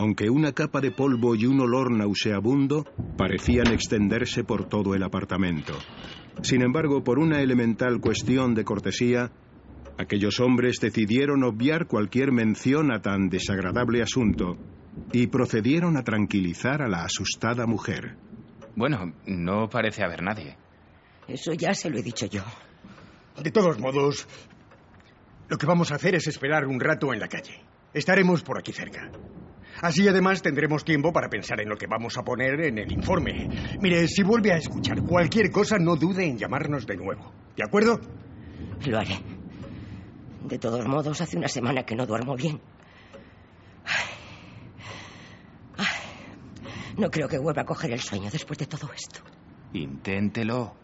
[0.00, 2.86] aunque una capa de polvo y un olor nauseabundo
[3.18, 5.74] parecían extenderse por todo el apartamento.
[6.40, 9.30] Sin embargo, por una elemental cuestión de cortesía,
[9.98, 14.56] aquellos hombres decidieron obviar cualquier mención a tan desagradable asunto
[15.12, 18.16] y procedieron a tranquilizar a la asustada mujer.
[18.74, 20.56] Bueno, no parece haber nadie.
[21.28, 22.42] Eso ya se lo he dicho yo.
[23.42, 24.26] De todos modos,
[25.50, 27.60] lo que vamos a hacer es esperar un rato en la calle.
[27.92, 29.10] Estaremos por aquí cerca.
[29.82, 33.48] Así además tendremos tiempo para pensar en lo que vamos a poner en el informe.
[33.80, 37.32] Mire, si vuelve a escuchar cualquier cosa, no dude en llamarnos de nuevo.
[37.56, 37.98] ¿De acuerdo?
[38.86, 39.18] Lo haré.
[40.44, 42.60] De todos modos, hace una semana que no duermo bien.
[46.96, 49.20] No creo que vuelva a coger el sueño después de todo esto.
[49.72, 50.74] Inténtelo.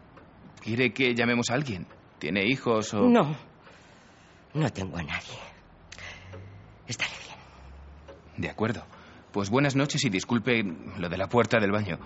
[0.62, 1.86] ¿Quiere que llamemos a alguien?
[2.18, 3.02] ¿Tiene hijos o...?
[3.08, 3.36] No.
[4.54, 5.38] No tengo a nadie.
[6.86, 7.25] Estaré bien.
[8.36, 8.82] De acuerdo.
[9.32, 10.64] Pues buenas noches y disculpe
[10.98, 11.98] lo de la puerta del baño.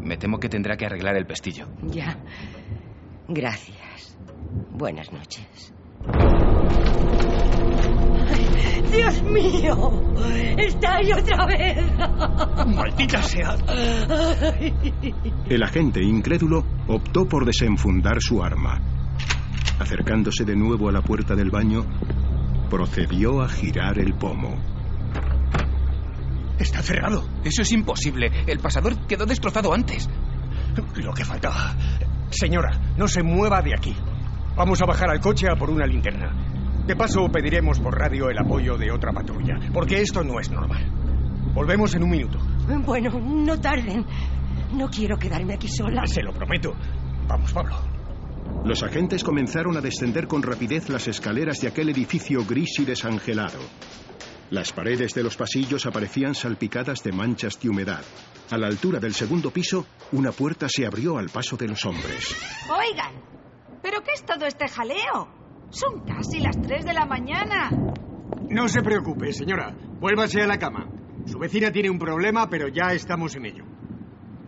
[0.00, 1.68] Me temo que tendrá que arreglar el pestillo.
[1.82, 2.16] Ya.
[3.28, 4.18] Gracias.
[4.70, 5.72] Buenas noches.
[8.28, 8.46] Ay,
[8.92, 10.02] ¡Dios mío!
[10.58, 11.78] ¡Está ahí otra vez!
[12.66, 13.56] ¡Maldita sea!
[15.48, 18.80] El agente, incrédulo, optó por desenfundar su arma.
[19.78, 21.84] Acercándose de nuevo a la puerta del baño,
[22.68, 24.56] procedió a girar el pomo.
[26.62, 27.28] Está cerrado.
[27.42, 28.30] Eso es imposible.
[28.46, 30.08] El pasador quedó destrozado antes.
[30.94, 31.74] Lo que faltaba.
[32.30, 33.96] Señora, no se mueva de aquí.
[34.56, 36.84] Vamos a bajar al coche a por una linterna.
[36.86, 40.84] De paso, pediremos por radio el apoyo de otra patrulla, porque esto no es normal.
[41.52, 42.38] Volvemos en un minuto.
[42.86, 44.06] Bueno, no tarden.
[44.72, 46.06] No quiero quedarme aquí sola.
[46.06, 46.74] Se lo prometo.
[47.26, 47.74] Vamos, Pablo.
[48.64, 53.58] Los agentes comenzaron a descender con rapidez las escaleras de aquel edificio gris y desangelado.
[54.52, 58.04] Las paredes de los pasillos aparecían salpicadas de manchas de humedad.
[58.50, 62.36] A la altura del segundo piso, una puerta se abrió al paso de los hombres.
[62.68, 63.14] Oigan,
[63.80, 65.26] ¿pero qué es todo este jaleo?
[65.70, 67.70] Son casi las 3 de la mañana.
[68.50, 69.74] No se preocupe, señora.
[69.98, 70.86] Vuélvase a la cama.
[71.24, 73.64] Su vecina tiene un problema, pero ya estamos en ello.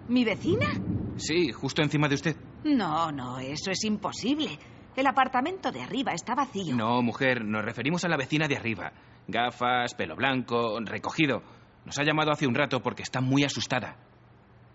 [0.09, 0.69] ¿Mi vecina?
[1.17, 2.37] Sí, justo encima de usted.
[2.65, 4.59] No, no, eso es imposible.
[4.97, 6.77] El apartamento de arriba está vacío.
[6.77, 8.93] No, mujer, nos referimos a la vecina de arriba.
[9.27, 11.43] Gafas, pelo blanco, recogido.
[11.85, 13.97] Nos ha llamado hace un rato porque está muy asustada.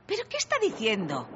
[0.06, 1.28] ¿Pero qué está diciendo?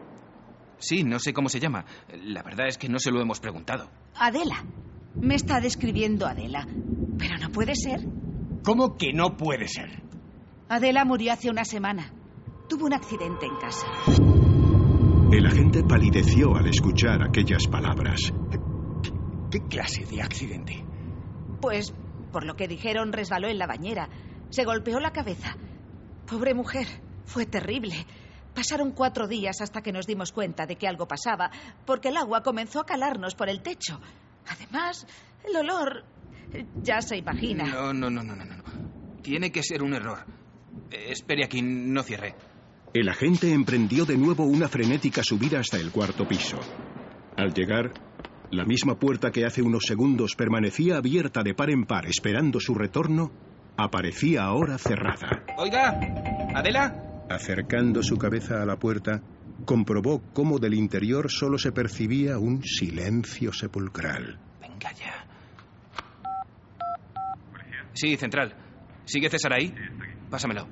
[0.77, 1.85] Sí, no sé cómo se llama.
[2.11, 3.89] La verdad es que no se lo hemos preguntado.
[4.15, 4.63] Adela.
[5.15, 6.67] Me está describiendo Adela.
[7.17, 8.01] Pero no puede ser.
[8.63, 10.01] ¿Cómo que no puede ser?
[10.69, 12.11] Adela murió hace una semana.
[12.67, 13.87] Tuvo un accidente en casa.
[15.31, 18.33] El agente palideció al escuchar aquellas palabras.
[19.51, 20.83] ¿Qué clase de accidente?
[21.61, 21.93] Pues,
[22.33, 24.09] por lo que dijeron, resbaló en la bañera.
[24.49, 25.55] Se golpeó la cabeza.
[26.27, 26.87] Pobre mujer.
[27.23, 27.95] Fue terrible.
[28.53, 31.49] Pasaron cuatro días hasta que nos dimos cuenta de que algo pasaba,
[31.85, 34.01] porque el agua comenzó a calarnos por el techo.
[34.47, 35.07] Además,
[35.47, 36.03] el olor...
[36.83, 37.63] Ya se imagina.
[37.63, 38.45] No, no, no, no, no.
[38.45, 38.63] no.
[39.23, 40.19] Tiene que ser un error.
[40.91, 42.35] Eh, espere aquí, no cierre.
[42.93, 46.59] El agente emprendió de nuevo una frenética subida hasta el cuarto piso.
[47.35, 47.91] Al llegar,
[48.53, 52.75] la misma puerta que hace unos segundos permanecía abierta de par en par esperando su
[52.75, 53.31] retorno,
[53.77, 55.43] aparecía ahora cerrada.
[55.57, 55.99] Oiga,
[56.53, 57.25] Adela.
[57.29, 59.21] Acercando su cabeza a la puerta,
[59.65, 64.37] comprobó cómo del interior solo se percibía un silencio sepulcral.
[64.61, 65.25] Venga ya.
[67.93, 68.55] Sí, central.
[69.05, 69.73] ¿Sigue César ahí?
[70.29, 70.67] Pásamelo.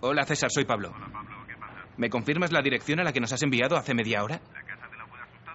[0.00, 0.92] Hola, César, soy Pablo.
[1.96, 4.40] ¿Me confirmas la dirección a la que nos has enviado hace media hora?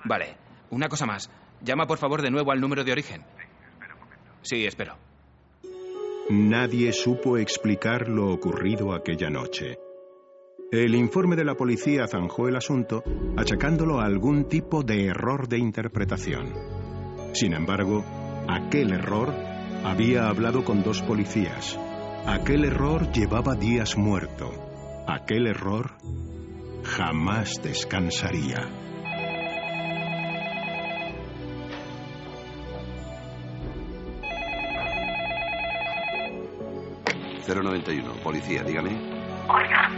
[0.05, 0.48] Vale.
[0.71, 1.29] Una cosa más.
[1.61, 3.23] Llama por favor de nuevo al número de origen.
[4.41, 4.95] Sí, espero.
[6.29, 9.79] Nadie supo explicar lo ocurrido aquella noche.
[10.71, 13.03] El informe de la policía zanjó el asunto
[13.35, 16.53] achacándolo a algún tipo de error de interpretación.
[17.33, 18.05] Sin embargo,
[18.47, 19.33] aquel error
[19.83, 21.79] había hablado con dos policías.
[22.27, 24.51] Aquel error llevaba días muerto.
[25.07, 25.93] Aquel error
[26.83, 28.88] jamás descansaría.
[37.53, 38.91] 091, policía, dígame.
[39.47, 39.89] Oiga,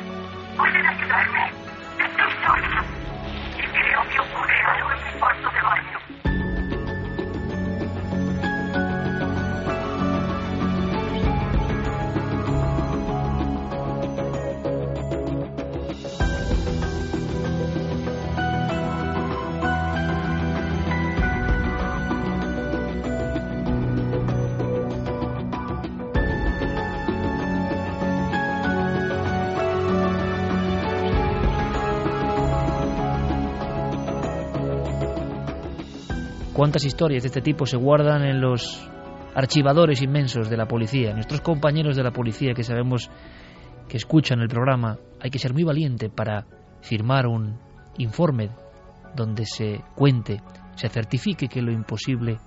[0.58, 1.52] pueden ayudarme.
[1.99, 3.01] Estoy sola.
[36.54, 38.86] ¿Cuántas historias de este tipo se guardan en los
[39.34, 41.14] archivadores inmensos de la policía?
[41.14, 43.10] Nuestros compañeros de la policía que sabemos
[43.88, 46.45] que escuchan el programa, hay que ser muy valiente para
[46.82, 47.58] firmar un
[47.97, 48.49] informe
[49.16, 50.41] donde se cuente,
[50.76, 52.38] se certifique que lo imposible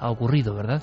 [0.00, 0.82] ha ocurrido, ¿verdad?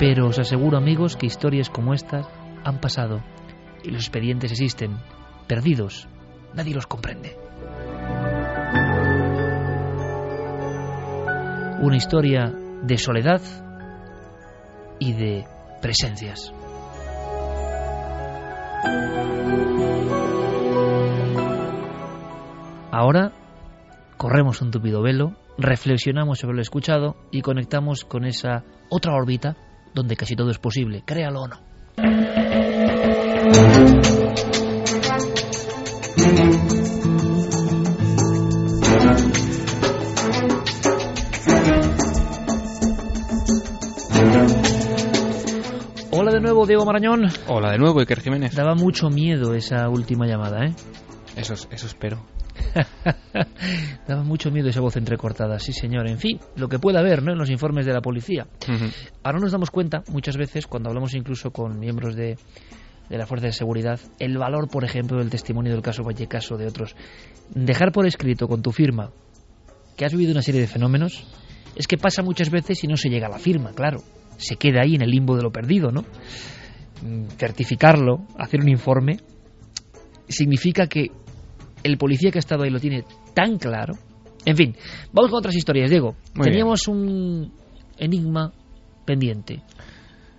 [0.00, 2.26] Pero os aseguro, amigos, que historias como estas
[2.64, 3.20] han pasado
[3.84, 4.96] y los expedientes existen,
[5.46, 6.08] perdidos.
[6.54, 7.47] Nadie los comprende.
[11.80, 12.52] Una historia
[12.82, 13.40] de soledad
[14.98, 15.46] y de
[15.80, 16.52] presencias.
[22.90, 23.32] Ahora
[24.16, 29.56] corremos un tupido velo, reflexionamos sobre lo escuchado y conectamos con esa otra órbita
[29.94, 31.67] donde casi todo es posible, créalo o no.
[46.58, 47.28] Nuevo, Diego Marañón.
[47.46, 48.56] Hola de nuevo, Iker Jiménez.
[48.56, 50.74] Daba mucho miedo esa última llamada, ¿eh?
[51.36, 52.26] Eso, eso espero.
[54.08, 56.08] Daba mucho miedo esa voz entrecortada, sí señor.
[56.08, 57.30] En fin, lo que pueda haber ¿no?
[57.30, 58.48] en los informes de la policía.
[59.22, 62.36] Ahora nos damos cuenta, muchas veces, cuando hablamos incluso con miembros de,
[63.08, 66.56] de la Fuerza de Seguridad, el valor, por ejemplo, del testimonio del caso Vallecas o
[66.56, 66.96] de otros.
[67.50, 69.12] Dejar por escrito con tu firma
[69.96, 71.24] que has vivido una serie de fenómenos,
[71.76, 74.02] es que pasa muchas veces y no se llega a la firma, claro.
[74.38, 76.02] Se queda ahí en el limbo de lo perdido, ¿no?
[77.02, 79.18] Mm, Certificarlo, hacer un informe,
[80.28, 81.10] significa que
[81.82, 83.94] el policía que ha estado ahí lo tiene tan claro.
[84.44, 84.74] En fin,
[85.12, 86.16] vamos con otras historias, Diego.
[86.34, 87.52] Muy Teníamos un
[87.98, 88.52] enigma
[89.04, 89.62] pendiente.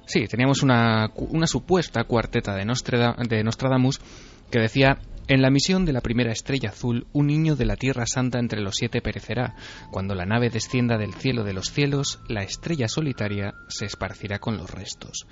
[0.06, 4.00] Sí, teníamos una, una supuesta cuarteta de, Nostrada- de Nostradamus
[4.50, 4.98] que decía
[5.30, 8.62] en la misión de la primera estrella azul, un niño de la Tierra Santa entre
[8.62, 9.56] los siete perecerá.
[9.92, 14.58] Cuando la nave descienda del cielo de los cielos, la estrella solitaria se esparcirá con
[14.58, 15.28] los restos.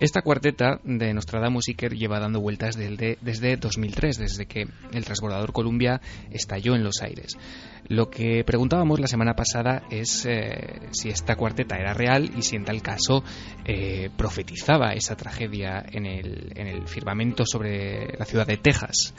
[0.00, 5.52] Esta cuarteta de Nostradamus Iker lleva dando vueltas desde, desde 2003, desde que el transbordador
[5.52, 7.38] Columbia estalló en los aires.
[7.86, 12.56] Lo que preguntábamos la semana pasada es eh, si esta cuarteta era real y si
[12.56, 13.22] en tal caso
[13.64, 19.14] eh, profetizaba esa tragedia en el, en el firmamento sobre la ciudad de Texas.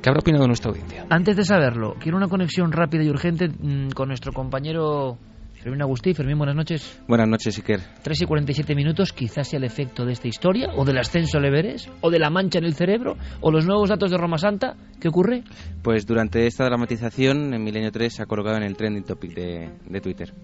[0.00, 1.06] ¿Qué habrá opinado nuestra audiencia?
[1.10, 5.18] Antes de saberlo, quiero una conexión rápida y urgente mm, con nuestro compañero
[5.64, 6.12] Fermín Agustí.
[6.12, 7.00] Fermín, buenas noches.
[7.08, 7.80] Buenas noches, Iker.
[8.02, 11.46] 3 y 47 minutos, quizás sea el efecto de esta historia, o del ascenso al
[11.46, 14.76] Everest, o de la mancha en el cerebro, o los nuevos datos de Roma Santa.
[15.00, 15.42] ¿Qué ocurre?
[15.80, 19.70] Pues durante esta dramatización, en Milenio 3 se ha colocado en el trending topic de,
[19.88, 20.34] de Twitter.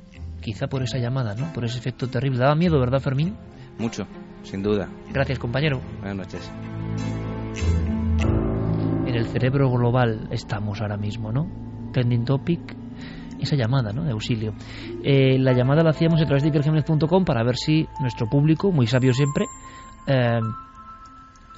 [0.41, 1.53] Quizá por esa llamada, ¿no?
[1.53, 2.39] Por ese efecto terrible.
[2.39, 3.37] Daba miedo, ¿verdad, Fermín?
[3.79, 4.07] Mucho,
[4.43, 4.89] sin duda.
[5.13, 5.83] Gracias, compañero.
[5.99, 6.51] Buenas noches.
[9.07, 11.47] En el cerebro global estamos ahora mismo, ¿no?
[11.93, 12.75] Trending topic,
[13.41, 14.05] esa llamada, ¿no?
[14.05, 14.55] De auxilio.
[15.03, 18.87] Eh, la llamada la hacíamos a través de ikerjimenez.com para ver si nuestro público, muy
[18.87, 19.47] sabio siempre,
[20.07, 20.41] eh,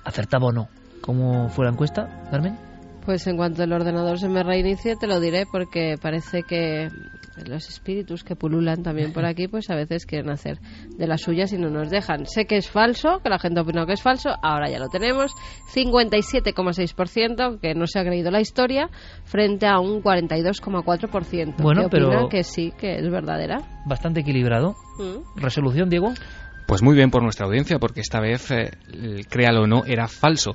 [0.04, 0.68] acertaba o no.
[1.00, 2.56] ¿Cómo fue la encuesta, Carmen?
[3.04, 6.88] Pues en cuanto el ordenador se me reinicie te lo diré porque parece que
[7.46, 10.58] los espíritus que pululan también por aquí pues a veces quieren hacer
[10.96, 12.26] de las suyas y no nos dejan.
[12.26, 15.32] Sé que es falso, que la gente opinó que es falso, ahora ya lo tenemos.
[15.74, 18.88] 57,6% que no se ha creído la historia
[19.24, 23.58] frente a un 42,4% Bueno, que opina pero- que sí, que es verdadera.
[23.86, 24.74] Bastante equilibrado.
[24.98, 25.40] Mm.
[25.40, 26.12] ¿Resolución, Diego?
[26.66, 28.70] Pues muy bien por nuestra audiencia, porque esta vez, eh,
[29.28, 30.54] créalo o no, era falso.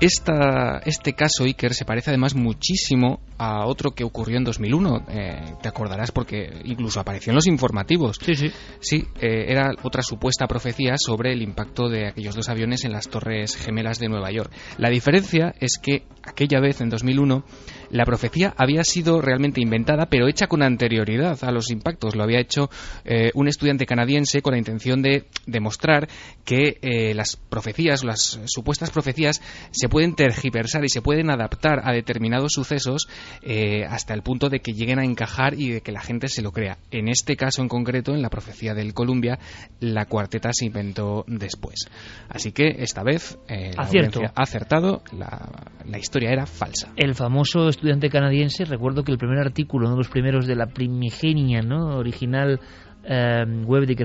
[0.00, 5.06] Esta, este caso, Iker, se parece además muchísimo a otro que ocurrió en 2001.
[5.10, 8.18] Eh, te acordarás porque incluso apareció en los informativos.
[8.24, 8.50] Sí, sí.
[8.80, 13.08] Sí, eh, era otra supuesta profecía sobre el impacto de aquellos dos aviones en las
[13.08, 14.50] Torres Gemelas de Nueva York.
[14.78, 17.44] La diferencia es que aquella vez, en 2001,
[17.90, 22.14] la profecía había sido realmente inventada, pero hecha con anterioridad a los impactos.
[22.14, 22.70] Lo había hecho
[23.04, 26.08] eh, un estudiante canadiense con la intención de demostrar
[26.44, 29.42] que eh, las profecías, las supuestas profecías,
[29.72, 33.08] se pueden tergiversar y se pueden adaptar a determinados sucesos
[33.42, 36.40] eh, hasta el punto de que lleguen a encajar y de que la gente se
[36.40, 36.78] lo crea.
[36.90, 39.38] En este caso en concreto, en la profecía del Columbia,
[39.80, 41.88] la cuarteta se inventó después.
[42.30, 45.50] Así que esta vez eh, la audiencia ha acertado, la,
[45.84, 46.92] la historia era falsa.
[46.96, 50.66] El famoso estudiante canadiense, recuerdo que el primer artículo, uno de los primeros de la
[50.66, 51.98] primigenia, ¿no?
[51.98, 52.60] original
[53.04, 53.96] eh, web de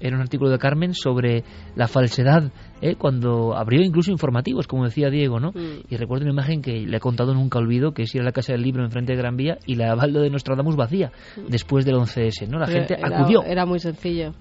[0.00, 1.44] era un artículo de Carmen sobre
[1.74, 2.50] la falsedad,
[2.80, 2.94] ¿eh?
[2.96, 5.50] cuando abrió incluso informativos, como decía Diego, ¿no?
[5.52, 5.84] Mm.
[5.90, 8.32] Y recuerdo una imagen que le he contado nunca olvido, que es ir a la
[8.32, 11.12] Casa del Libro enfrente de Gran Vía y la balda de Nostradamus vacía,
[11.48, 12.58] después del 11S, ¿no?
[12.58, 13.42] La Pero gente era- acudió.
[13.42, 14.32] Era muy sencillo.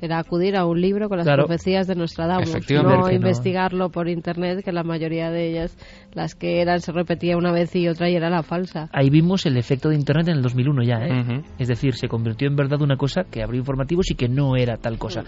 [0.00, 1.46] Era acudir a un libro con las Claro.
[1.46, 2.98] profecías de Nostradamus, Efectivamente.
[3.00, 5.76] no investigarlo por internet, que la mayoría de ellas,
[6.12, 8.88] las que eran, se repetía una vez y otra y era la falsa.
[8.92, 11.42] Ahí vimos el efecto de Internet en el 2001 ya, ¿eh?
[11.58, 14.76] Es decir, se convirtió en verdad una cosa que abrió informativos y que no era
[14.76, 15.24] tal cosa.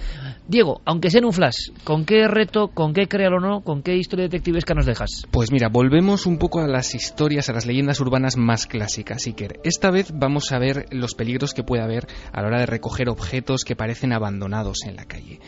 [0.47, 3.83] Diego, aunque sea en un flash, ¿con qué reto, con qué créalo o no, con
[3.83, 5.23] qué historia detectivesca nos dejas?
[5.31, 9.61] Pues mira, volvemos un poco a las historias, a las leyendas urbanas más clásicas, Iker.
[9.65, 13.09] Esta vez vamos a ver los peligros que puede haber a la hora de recoger
[13.09, 15.41] objetos que parecen abandonados en la calle.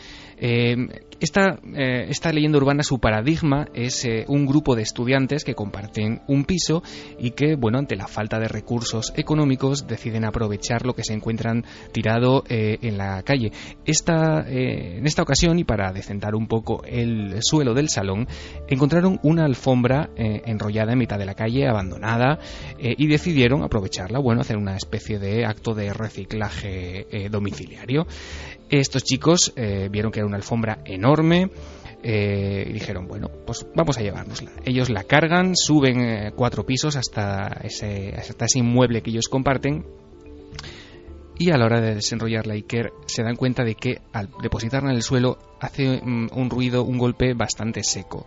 [0.43, 0.75] Eh,
[1.19, 6.23] esta, eh, esta leyenda urbana, su paradigma es eh, un grupo de estudiantes que comparten
[6.27, 6.81] un piso
[7.19, 11.63] y que, bueno, ante la falta de recursos económicos, deciden aprovechar lo que se encuentran
[11.91, 13.51] tirado en la calle.
[13.85, 18.27] Esta, en esta ocasión, y para decentar un poco el suelo del salón,
[18.67, 22.39] encontraron una alfombra enrollada en mitad de la calle, abandonada,
[22.79, 28.07] y decidieron aprovecharla, bueno, hacer una especie de acto de reciclaje domiciliario.
[28.71, 31.51] Estos chicos eh, vieron que era una alfombra enorme,
[32.03, 34.51] eh, y dijeron, bueno, pues vamos a llevárnosla.
[34.65, 38.13] Ellos la cargan, suben eh, cuatro pisos hasta ese,
[38.55, 39.85] inmueble que ellos comparten
[41.37, 44.95] y a la hora de desenrollar Iker se dan cuenta de que al depositarla en
[44.95, 48.25] el suelo hace mm, un ruido, un golpe bastante seco.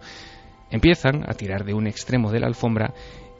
[0.70, 2.92] Empiezan a tirar de un extremo de la alfombra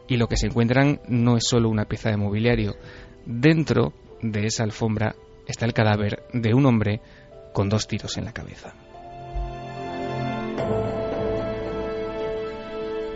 [0.09, 2.77] y lo que se encuentran no es solo una pieza de mobiliario.
[3.25, 5.15] Dentro de esa alfombra
[5.47, 7.01] está el cadáver de un hombre
[7.53, 8.75] con dos tiros en la cabeza.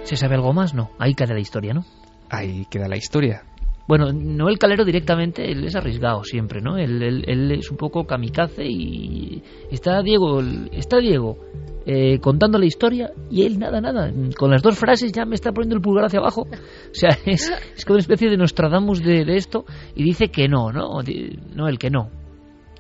[0.05, 0.75] ¿Se sabe algo más?
[0.75, 0.91] No.
[0.99, 1.85] Ahí queda la historia, ¿no?
[2.31, 3.43] Ahí queda la historia.
[3.87, 6.77] Bueno, Noel Calero directamente, él es arriesgado siempre, ¿no?
[6.77, 10.41] Él, él- él es un poco kamikaze y está Diego,
[10.73, 11.39] está Diego
[11.87, 14.11] eh, contando la historia y él nada, nada.
[14.39, 16.43] Con las dos frases ya me está poniendo el pulgar hacia abajo.
[16.43, 19.65] O sea, es, es como una especie de Nostradamus de, de esto
[19.95, 21.01] y dice que no, ¿no?
[21.55, 22.11] No, el que no.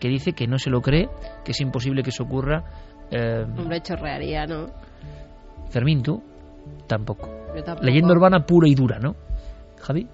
[0.01, 1.09] Que dice que no se lo cree,
[1.45, 2.65] que es imposible que eso ocurra.
[3.11, 4.67] Eh, Hombre, chorrearía, ¿no?
[5.71, 6.23] Fermín, tú
[6.87, 7.29] tampoco.
[7.55, 7.87] Yo tampoco.
[7.87, 9.15] Leyenda urbana pura y dura, ¿no?
[9.81, 10.07] Javi.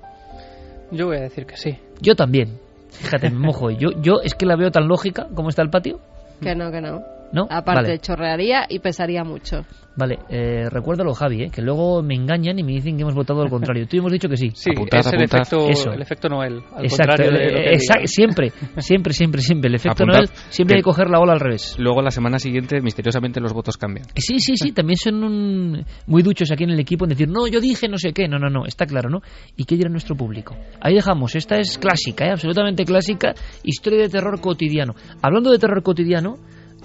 [0.91, 1.78] Yo voy a decir que sí.
[2.01, 2.59] Yo también.
[2.91, 3.70] Fíjate, me mojo.
[3.70, 6.01] Yo, yo es que la veo tan lógica como está el patio.
[6.41, 7.14] Que no, que no.
[7.33, 7.47] ¿No?
[7.51, 7.99] Aparte, Vale.
[7.99, 9.64] chorrearía y pesaría mucho.
[9.97, 11.51] Vale, eh, recuérdalo, Javi, ¿eh?
[11.53, 13.87] que luego me engañan y me dicen que hemos votado al contrario.
[13.89, 14.51] Tú y hemos dicho que sí.
[14.55, 15.93] Sí, es el efecto, Eso.
[15.93, 16.62] el efecto Noel.
[16.77, 18.11] Al Exacto, contrario de lo que eh, exact- digas.
[18.11, 19.68] siempre, siempre, siempre, siempre.
[19.68, 21.77] El efecto Apuntad Noel siempre hay que coger la ola al revés.
[21.79, 24.07] Luego la semana siguiente, misteriosamente, los votos cambian.
[24.16, 27.47] Sí, sí, sí, también son un- muy duchos aquí en el equipo en decir, no,
[27.47, 29.20] yo dije no sé qué, no, no, no, está claro, ¿no?
[29.57, 30.57] ¿Y qué dirá nuestro público?
[30.81, 32.31] Ahí dejamos, esta es clásica, ¿eh?
[32.31, 34.95] absolutamente clásica, historia de terror cotidiano.
[35.22, 36.35] Hablando de terror cotidiano,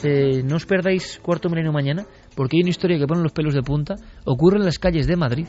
[0.04, 3.54] eh, no os perdáis cuarto milenio mañana, porque hay una historia que pone los pelos
[3.54, 3.96] de punta,
[4.26, 5.48] ocurre en las calles de Madrid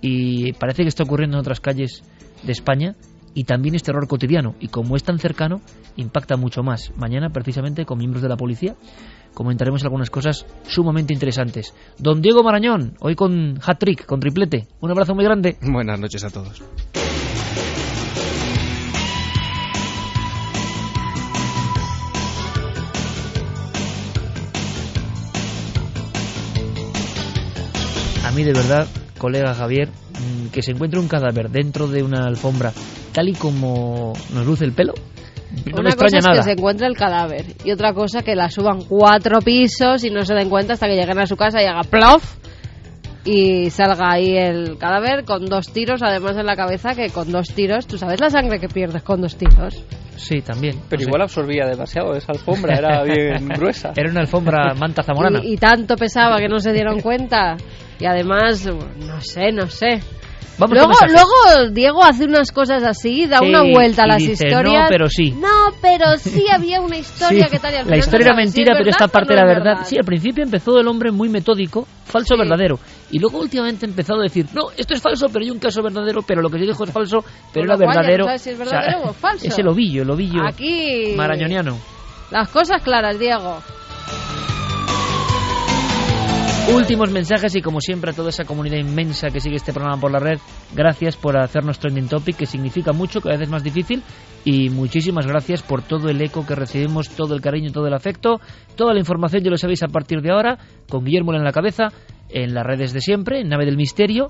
[0.00, 2.02] y parece que está ocurriendo en otras calles
[2.42, 2.94] de España
[3.34, 5.60] y también es terror cotidiano y como es tan cercano
[5.96, 6.92] impacta mucho más.
[6.96, 8.76] Mañana precisamente con miembros de la policía
[9.34, 11.74] comentaremos algunas cosas sumamente interesantes.
[11.98, 14.68] Don Diego Marañón, hoy con hat-trick, con triplete.
[14.80, 15.56] Un abrazo muy grande.
[15.60, 16.62] Buenas noches a todos.
[28.34, 28.86] Mí de verdad,
[29.18, 32.72] colega Javier, mm, que se encuentre un cadáver dentro de una alfombra
[33.12, 34.92] tal y como nos luce el pelo,
[35.54, 36.36] no me Una cosa extraña es nada.
[36.38, 40.24] que se encuentre el cadáver y otra cosa que la suban cuatro pisos y no
[40.24, 42.36] se den cuenta hasta que lleguen a su casa y haga plof
[43.24, 47.48] y salga ahí el cadáver con dos tiros además en la cabeza que con dos
[47.48, 49.82] tiros, ¿tú sabes la sangre que pierdes con dos tiros?
[50.16, 50.80] Sí, también.
[50.88, 51.08] Pero no sé.
[51.08, 53.92] igual absorbía demasiado esa alfombra, era bien gruesa.
[53.96, 55.40] Era una alfombra manta zamorana.
[55.42, 57.56] Y, y tanto pesaba que no se dieron cuenta
[57.98, 60.00] y además, no sé, no sé.
[60.56, 64.32] Vamos luego, luego Diego hace unas cosas así, da Sí, una vuelta a las dice,
[64.46, 64.82] historias.
[64.82, 65.30] "No, pero sí".
[65.32, 65.48] No,
[65.82, 68.46] pero sí había una historia Sí, que tal y al la historia no era si
[68.46, 69.84] mentira, es pero esta verdad parte no era es verdad.
[69.84, 72.78] Sí, al principio empezó el hombre muy metódico, falso verdadero.
[73.10, 75.82] Y luego últimamente ha empezado a decir, no, esto es falso, pero hay un caso
[75.82, 78.26] verdadero, pero lo que yo dijo es falso, pero era verdadero.
[78.38, 79.46] si es O sea, verdadero o falso.
[79.46, 81.14] Es el ovillo, el ovillo Aquí.
[81.16, 81.76] marañoniano.
[82.30, 83.58] Las cosas claras, Diego.
[86.72, 90.10] Últimos mensajes y como siempre a toda esa comunidad inmensa que sigue este programa por
[90.10, 90.38] la red,
[90.74, 94.02] gracias por hacernos trending topic, que significa mucho, cada vez es más difícil,
[94.46, 98.40] y muchísimas gracias por todo el eco que recibimos, todo el cariño, todo el afecto,
[98.76, 100.58] toda la información, ya lo sabéis a partir de ahora,
[100.88, 101.88] con Guillermo en la cabeza,
[102.30, 104.28] en las redes de siempre, en Nave del Misterio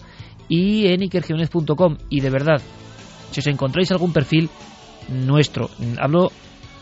[0.48, 1.98] y en ikergiones.com.
[2.10, 2.60] Y de verdad,
[3.30, 4.50] si os encontráis algún perfil
[5.08, 5.70] nuestro,
[6.00, 6.32] hablo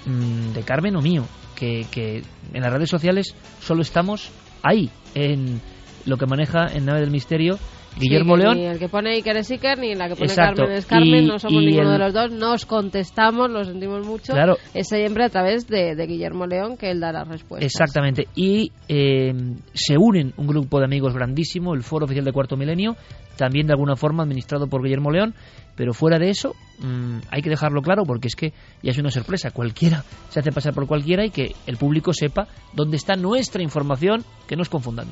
[0.06, 2.22] mm, de Carmen o mío, que, que
[2.54, 4.30] en las redes sociales solo estamos
[4.62, 5.60] ahí, en
[6.04, 7.58] lo que maneja en Nave del Misterio
[7.98, 8.56] Guillermo Sí, León.
[8.56, 10.62] Ni el que pone Iker es Iker, ni la que pone Exacto.
[10.62, 14.06] Carmen es Carmen, Y- no somos ninguno el- de los dos, nos contestamos, lo sentimos
[14.06, 14.32] mucho.
[14.32, 14.56] Claro.
[14.74, 17.64] Es siempre a través de, de Guillermo León que él da las respuestas.
[17.66, 18.28] Exactamente.
[18.34, 19.32] Y eh,
[19.74, 22.96] se unen un grupo de amigos grandísimo, el Foro Oficial de Cuarto Milenio,
[23.36, 25.34] también de alguna forma administrado por Guillermo León,
[25.74, 29.10] pero fuera de eso mm, hay que dejarlo claro porque es que ya es una
[29.10, 29.50] sorpresa.
[29.50, 34.24] Cualquiera se hace pasar por cualquiera y que el público sepa dónde está nuestra información,
[34.46, 35.06] que no os confundan.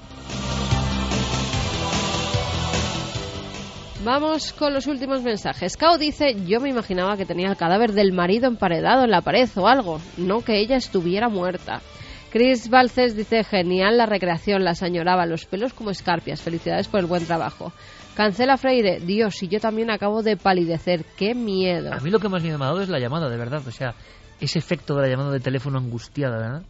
[4.03, 5.77] Vamos con los últimos mensajes.
[5.77, 9.47] Cao dice, yo me imaginaba que tenía el cadáver del marido emparedado en la pared
[9.57, 11.83] o algo, no que ella estuviera muerta.
[12.31, 17.07] Chris Balces dice, genial la recreación, las añoraba, los pelos como escarpias, felicidades por el
[17.07, 17.75] buen trabajo.
[18.15, 21.93] Cancela Freire, Dios, y yo también acabo de palidecer, qué miedo.
[21.93, 23.63] A mí lo que más miedo me ha dado es la llamada, de verdad.
[23.67, 23.95] O sea,
[24.41, 26.63] ese efecto de la llamada de teléfono angustiada, ¿verdad?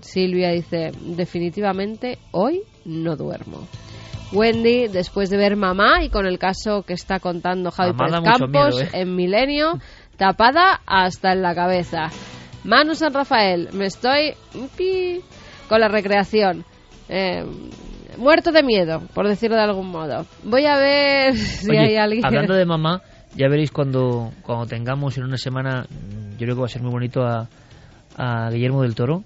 [0.00, 3.66] Silvia dice, definitivamente hoy no duermo.
[4.34, 8.38] Wendy, después de ver Mamá y con el caso que está contando Javi Mamá Pérez
[8.38, 9.00] Campos miedo, ¿eh?
[9.00, 9.78] en Milenio,
[10.16, 12.10] tapada hasta en la cabeza.
[12.64, 14.34] Manu San Rafael, me estoy
[14.76, 15.20] pi,
[15.68, 16.64] con la recreación.
[17.08, 17.44] Eh,
[18.18, 20.26] muerto de miedo, por decirlo de algún modo.
[20.42, 22.24] Voy a ver si hay alguien.
[22.24, 23.02] hablando de mamá,
[23.36, 25.86] ya veréis cuando, cuando tengamos en una semana,
[26.32, 27.48] yo creo que va a ser muy bonito a,
[28.16, 29.22] a Guillermo del Toro,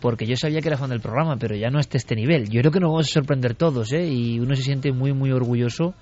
[0.00, 2.48] porque yo sabía que era fan del programa, pero ya no hasta este nivel.
[2.48, 4.06] Yo creo que nos vamos a sorprender todos, ¿eh?
[4.06, 5.94] Y uno se siente muy, muy orgulloso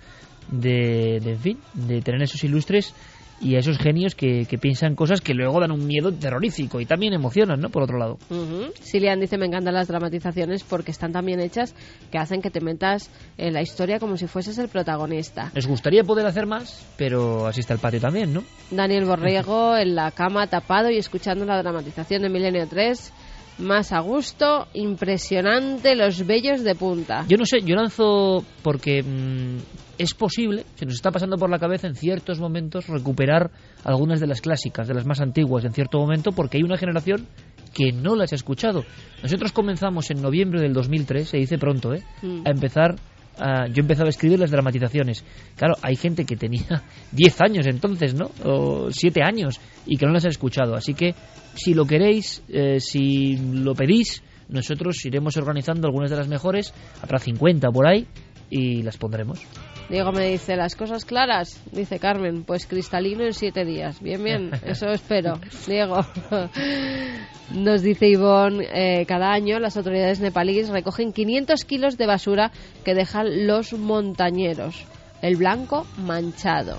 [0.51, 2.95] de, de, en fin, de tener esos ilustres
[3.41, 6.87] y a esos genios que, que piensan cosas que luego dan un miedo terrorífico y
[6.87, 7.69] también emocionan, ¿no?
[7.69, 8.19] Por otro lado.
[8.31, 8.73] Ujú.
[8.81, 11.75] Silian dice, me encantan las dramatizaciones porque están tan bien hechas
[12.11, 15.53] que hacen que te metas en la historia como si fueses el protagonista.
[15.55, 18.43] Nos gustaría poder hacer más, pero así está el patio también, ¿no?
[18.71, 23.13] Daniel Borrego en la cama tapado y escuchando la dramatización de Milenio 3.
[23.59, 27.25] Más a gusto, impresionante, los bellos de punta.
[27.29, 29.57] Yo no sé, yo lanzo porque mm,
[29.99, 33.51] es posible, se nos está pasando por la cabeza en ciertos momentos recuperar
[33.83, 37.27] algunas de las clásicas, de las más antiguas en cierto momento, porque hay una generación
[37.73, 38.85] que no las ha escuchado.
[39.23, 42.03] Nosotros comenzamos en noviembre del 2003, se dice pronto, ¿eh?
[42.23, 42.47] Mm.
[42.47, 42.97] A empezar
[43.39, 45.25] a- yo empezaba a escribir las dramatizaciones.
[45.57, 46.83] Claro, hay gente que tenía
[47.13, 48.31] 10 años entonces, ¿no?
[48.45, 50.75] O 7 años y que no las ha escuchado.
[50.75, 51.15] Así que,
[51.55, 56.73] si lo queréis, eh, si lo pedís, nosotros iremos organizando algunas de las mejores,
[57.03, 58.07] habrá 50 por ahí,
[58.49, 59.41] y las pondremos.
[59.89, 64.01] Diego me dice, las cosas claras, dice Carmen, pues cristalino en siete días.
[64.01, 65.39] Bien, bien, eso espero.
[65.67, 66.05] Diego.
[67.55, 72.51] Nos dice Ivonne, eh, cada año las autoridades nepalíes recogen 500 kilos de basura
[72.85, 74.85] que dejan los montañeros.
[75.23, 76.79] El blanco manchado.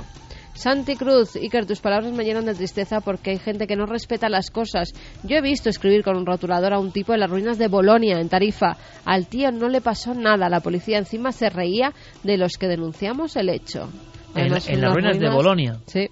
[0.57, 4.27] Santi Cruz, Iker, tus palabras me llenan de tristeza porque hay gente que no respeta
[4.27, 4.91] las cosas.
[5.23, 8.19] Yo he visto escribir con un rotulador a un tipo en las ruinas de Bolonia,
[8.19, 8.75] en Tarifa.
[9.05, 10.49] Al tío no le pasó nada.
[10.49, 11.93] La policía encima se reía
[12.23, 13.87] de los que denunciamos el hecho.
[14.33, 15.77] En, Además, en las unas ruinas de Bolonia.
[15.85, 16.09] Sí.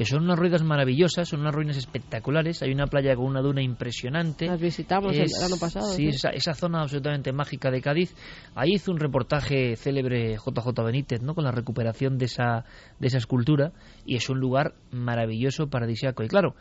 [0.00, 2.62] Que son unas ruinas maravillosas, son unas ruinas espectaculares.
[2.62, 4.46] Hay una playa con una duna impresionante.
[4.46, 6.08] Las visitamos el verano pasado, Sí, sí.
[6.08, 8.14] Esa, esa zona absolutamente mágica de Cádiz.
[8.54, 11.34] Ahí hizo un reportaje célebre JJ Benítez, ¿no?
[11.34, 12.64] Con la recuperación de esa,
[12.98, 13.72] de esa escultura.
[14.06, 16.22] Y es un lugar maravilloso, paradisiaco.
[16.22, 16.54] Y claro,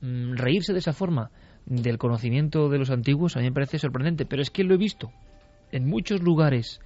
[0.00, 1.30] mm, reírse de esa forma
[1.66, 4.24] del conocimiento de los antiguos a mí me parece sorprendente.
[4.24, 5.12] Pero es que lo he visto
[5.70, 6.80] en muchos lugares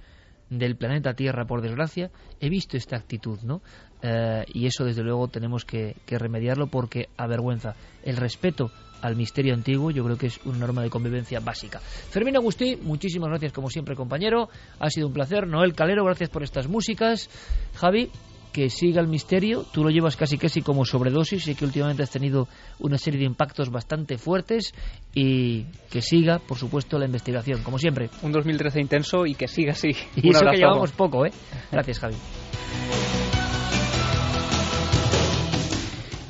[0.51, 3.61] del planeta Tierra, por desgracia, he visto esta actitud, ¿no?
[4.03, 7.75] Eh, y eso, desde luego, tenemos que, que remediarlo porque avergüenza.
[8.03, 8.69] El respeto
[9.01, 11.79] al misterio antiguo, yo creo que es una norma de convivencia básica.
[11.79, 14.49] Fermín Agustí, muchísimas gracias como siempre, compañero.
[14.79, 15.47] Ha sido un placer.
[15.47, 17.29] Noel Calero, gracias por estas músicas.
[17.75, 18.11] Javi,
[18.51, 19.65] que siga el misterio.
[19.71, 22.47] Tú lo llevas casi casi como sobredosis y que últimamente has tenido
[22.79, 24.73] una serie de impactos bastante fuertes
[25.13, 28.09] y que siga, por supuesto, la investigación, como siempre.
[28.21, 29.91] Un 2013 intenso y que siga así.
[30.15, 31.31] Y Un eso que llevamos poco, ¿eh?
[31.71, 32.15] Gracias, Javi.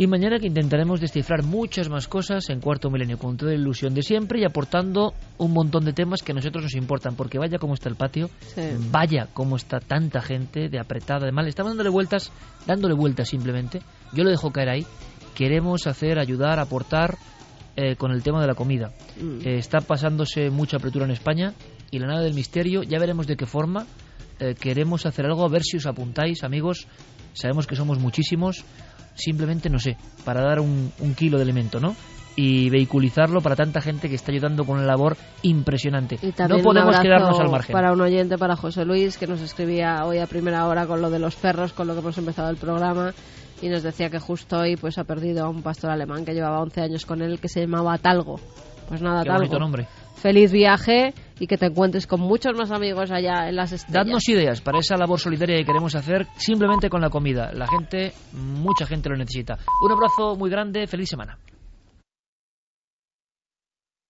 [0.02, 3.94] Y mañana que intentaremos descifrar muchas más cosas en Cuarto Milenio con toda la ilusión
[3.94, 7.60] de siempre y aportando un montón de temas que a nosotros nos importan, porque vaya
[7.60, 8.62] cómo está el patio, Sí.
[8.90, 11.48] vaya cómo está tanta gente de apretada, de mal.
[11.48, 12.32] Estamos dándole vueltas,
[12.66, 13.84] dándole vueltas simplemente.
[14.12, 14.88] Yo lo dejo caer ahí.
[15.36, 17.20] Queremos hacer, ayudar, aportar
[17.76, 18.94] eh, con el tema de la comida.
[19.22, 19.48] Mm.
[19.48, 21.54] Eh, está pasándose mucha apertura en España
[21.92, 23.86] y la nada del misterio, ya veremos de qué forma.
[24.40, 26.88] Eh, queremos hacer algo, a ver si os apuntáis, amigos.
[27.34, 28.66] Sabemos que somos muchísimos.
[29.14, 31.96] Simplemente, no sé, para dar un, un kilo de elemento, ¿no?
[32.36, 36.18] Y vehiculizarlo para tanta gente que está ayudando con una labor impresionante.
[36.22, 37.74] Y No podemos quedarnos al margen.
[37.74, 41.10] Para un oyente, para José Luis, que nos escribía hoy a primera hora con lo
[41.10, 43.14] de los perros, con lo que hemos empezado el programa,
[43.62, 46.62] y nos decía que justo hoy pues ha perdido a un pastor alemán que llevaba
[46.62, 48.40] 11 años con él, que se llamaba Talgo.
[48.88, 49.42] Pues nada, Qué Talgo.
[49.44, 49.88] bonito nombre.
[50.16, 54.06] Feliz viaje y que te encuentres con muchos más amigos allá en las estrellas.
[54.06, 57.52] Dadnos ideas para esa labor solidaria que queremos hacer simplemente con la comida.
[57.52, 59.58] La gente, mucha gente lo necesita.
[59.84, 61.40] Un abrazo muy grande, feliz semana.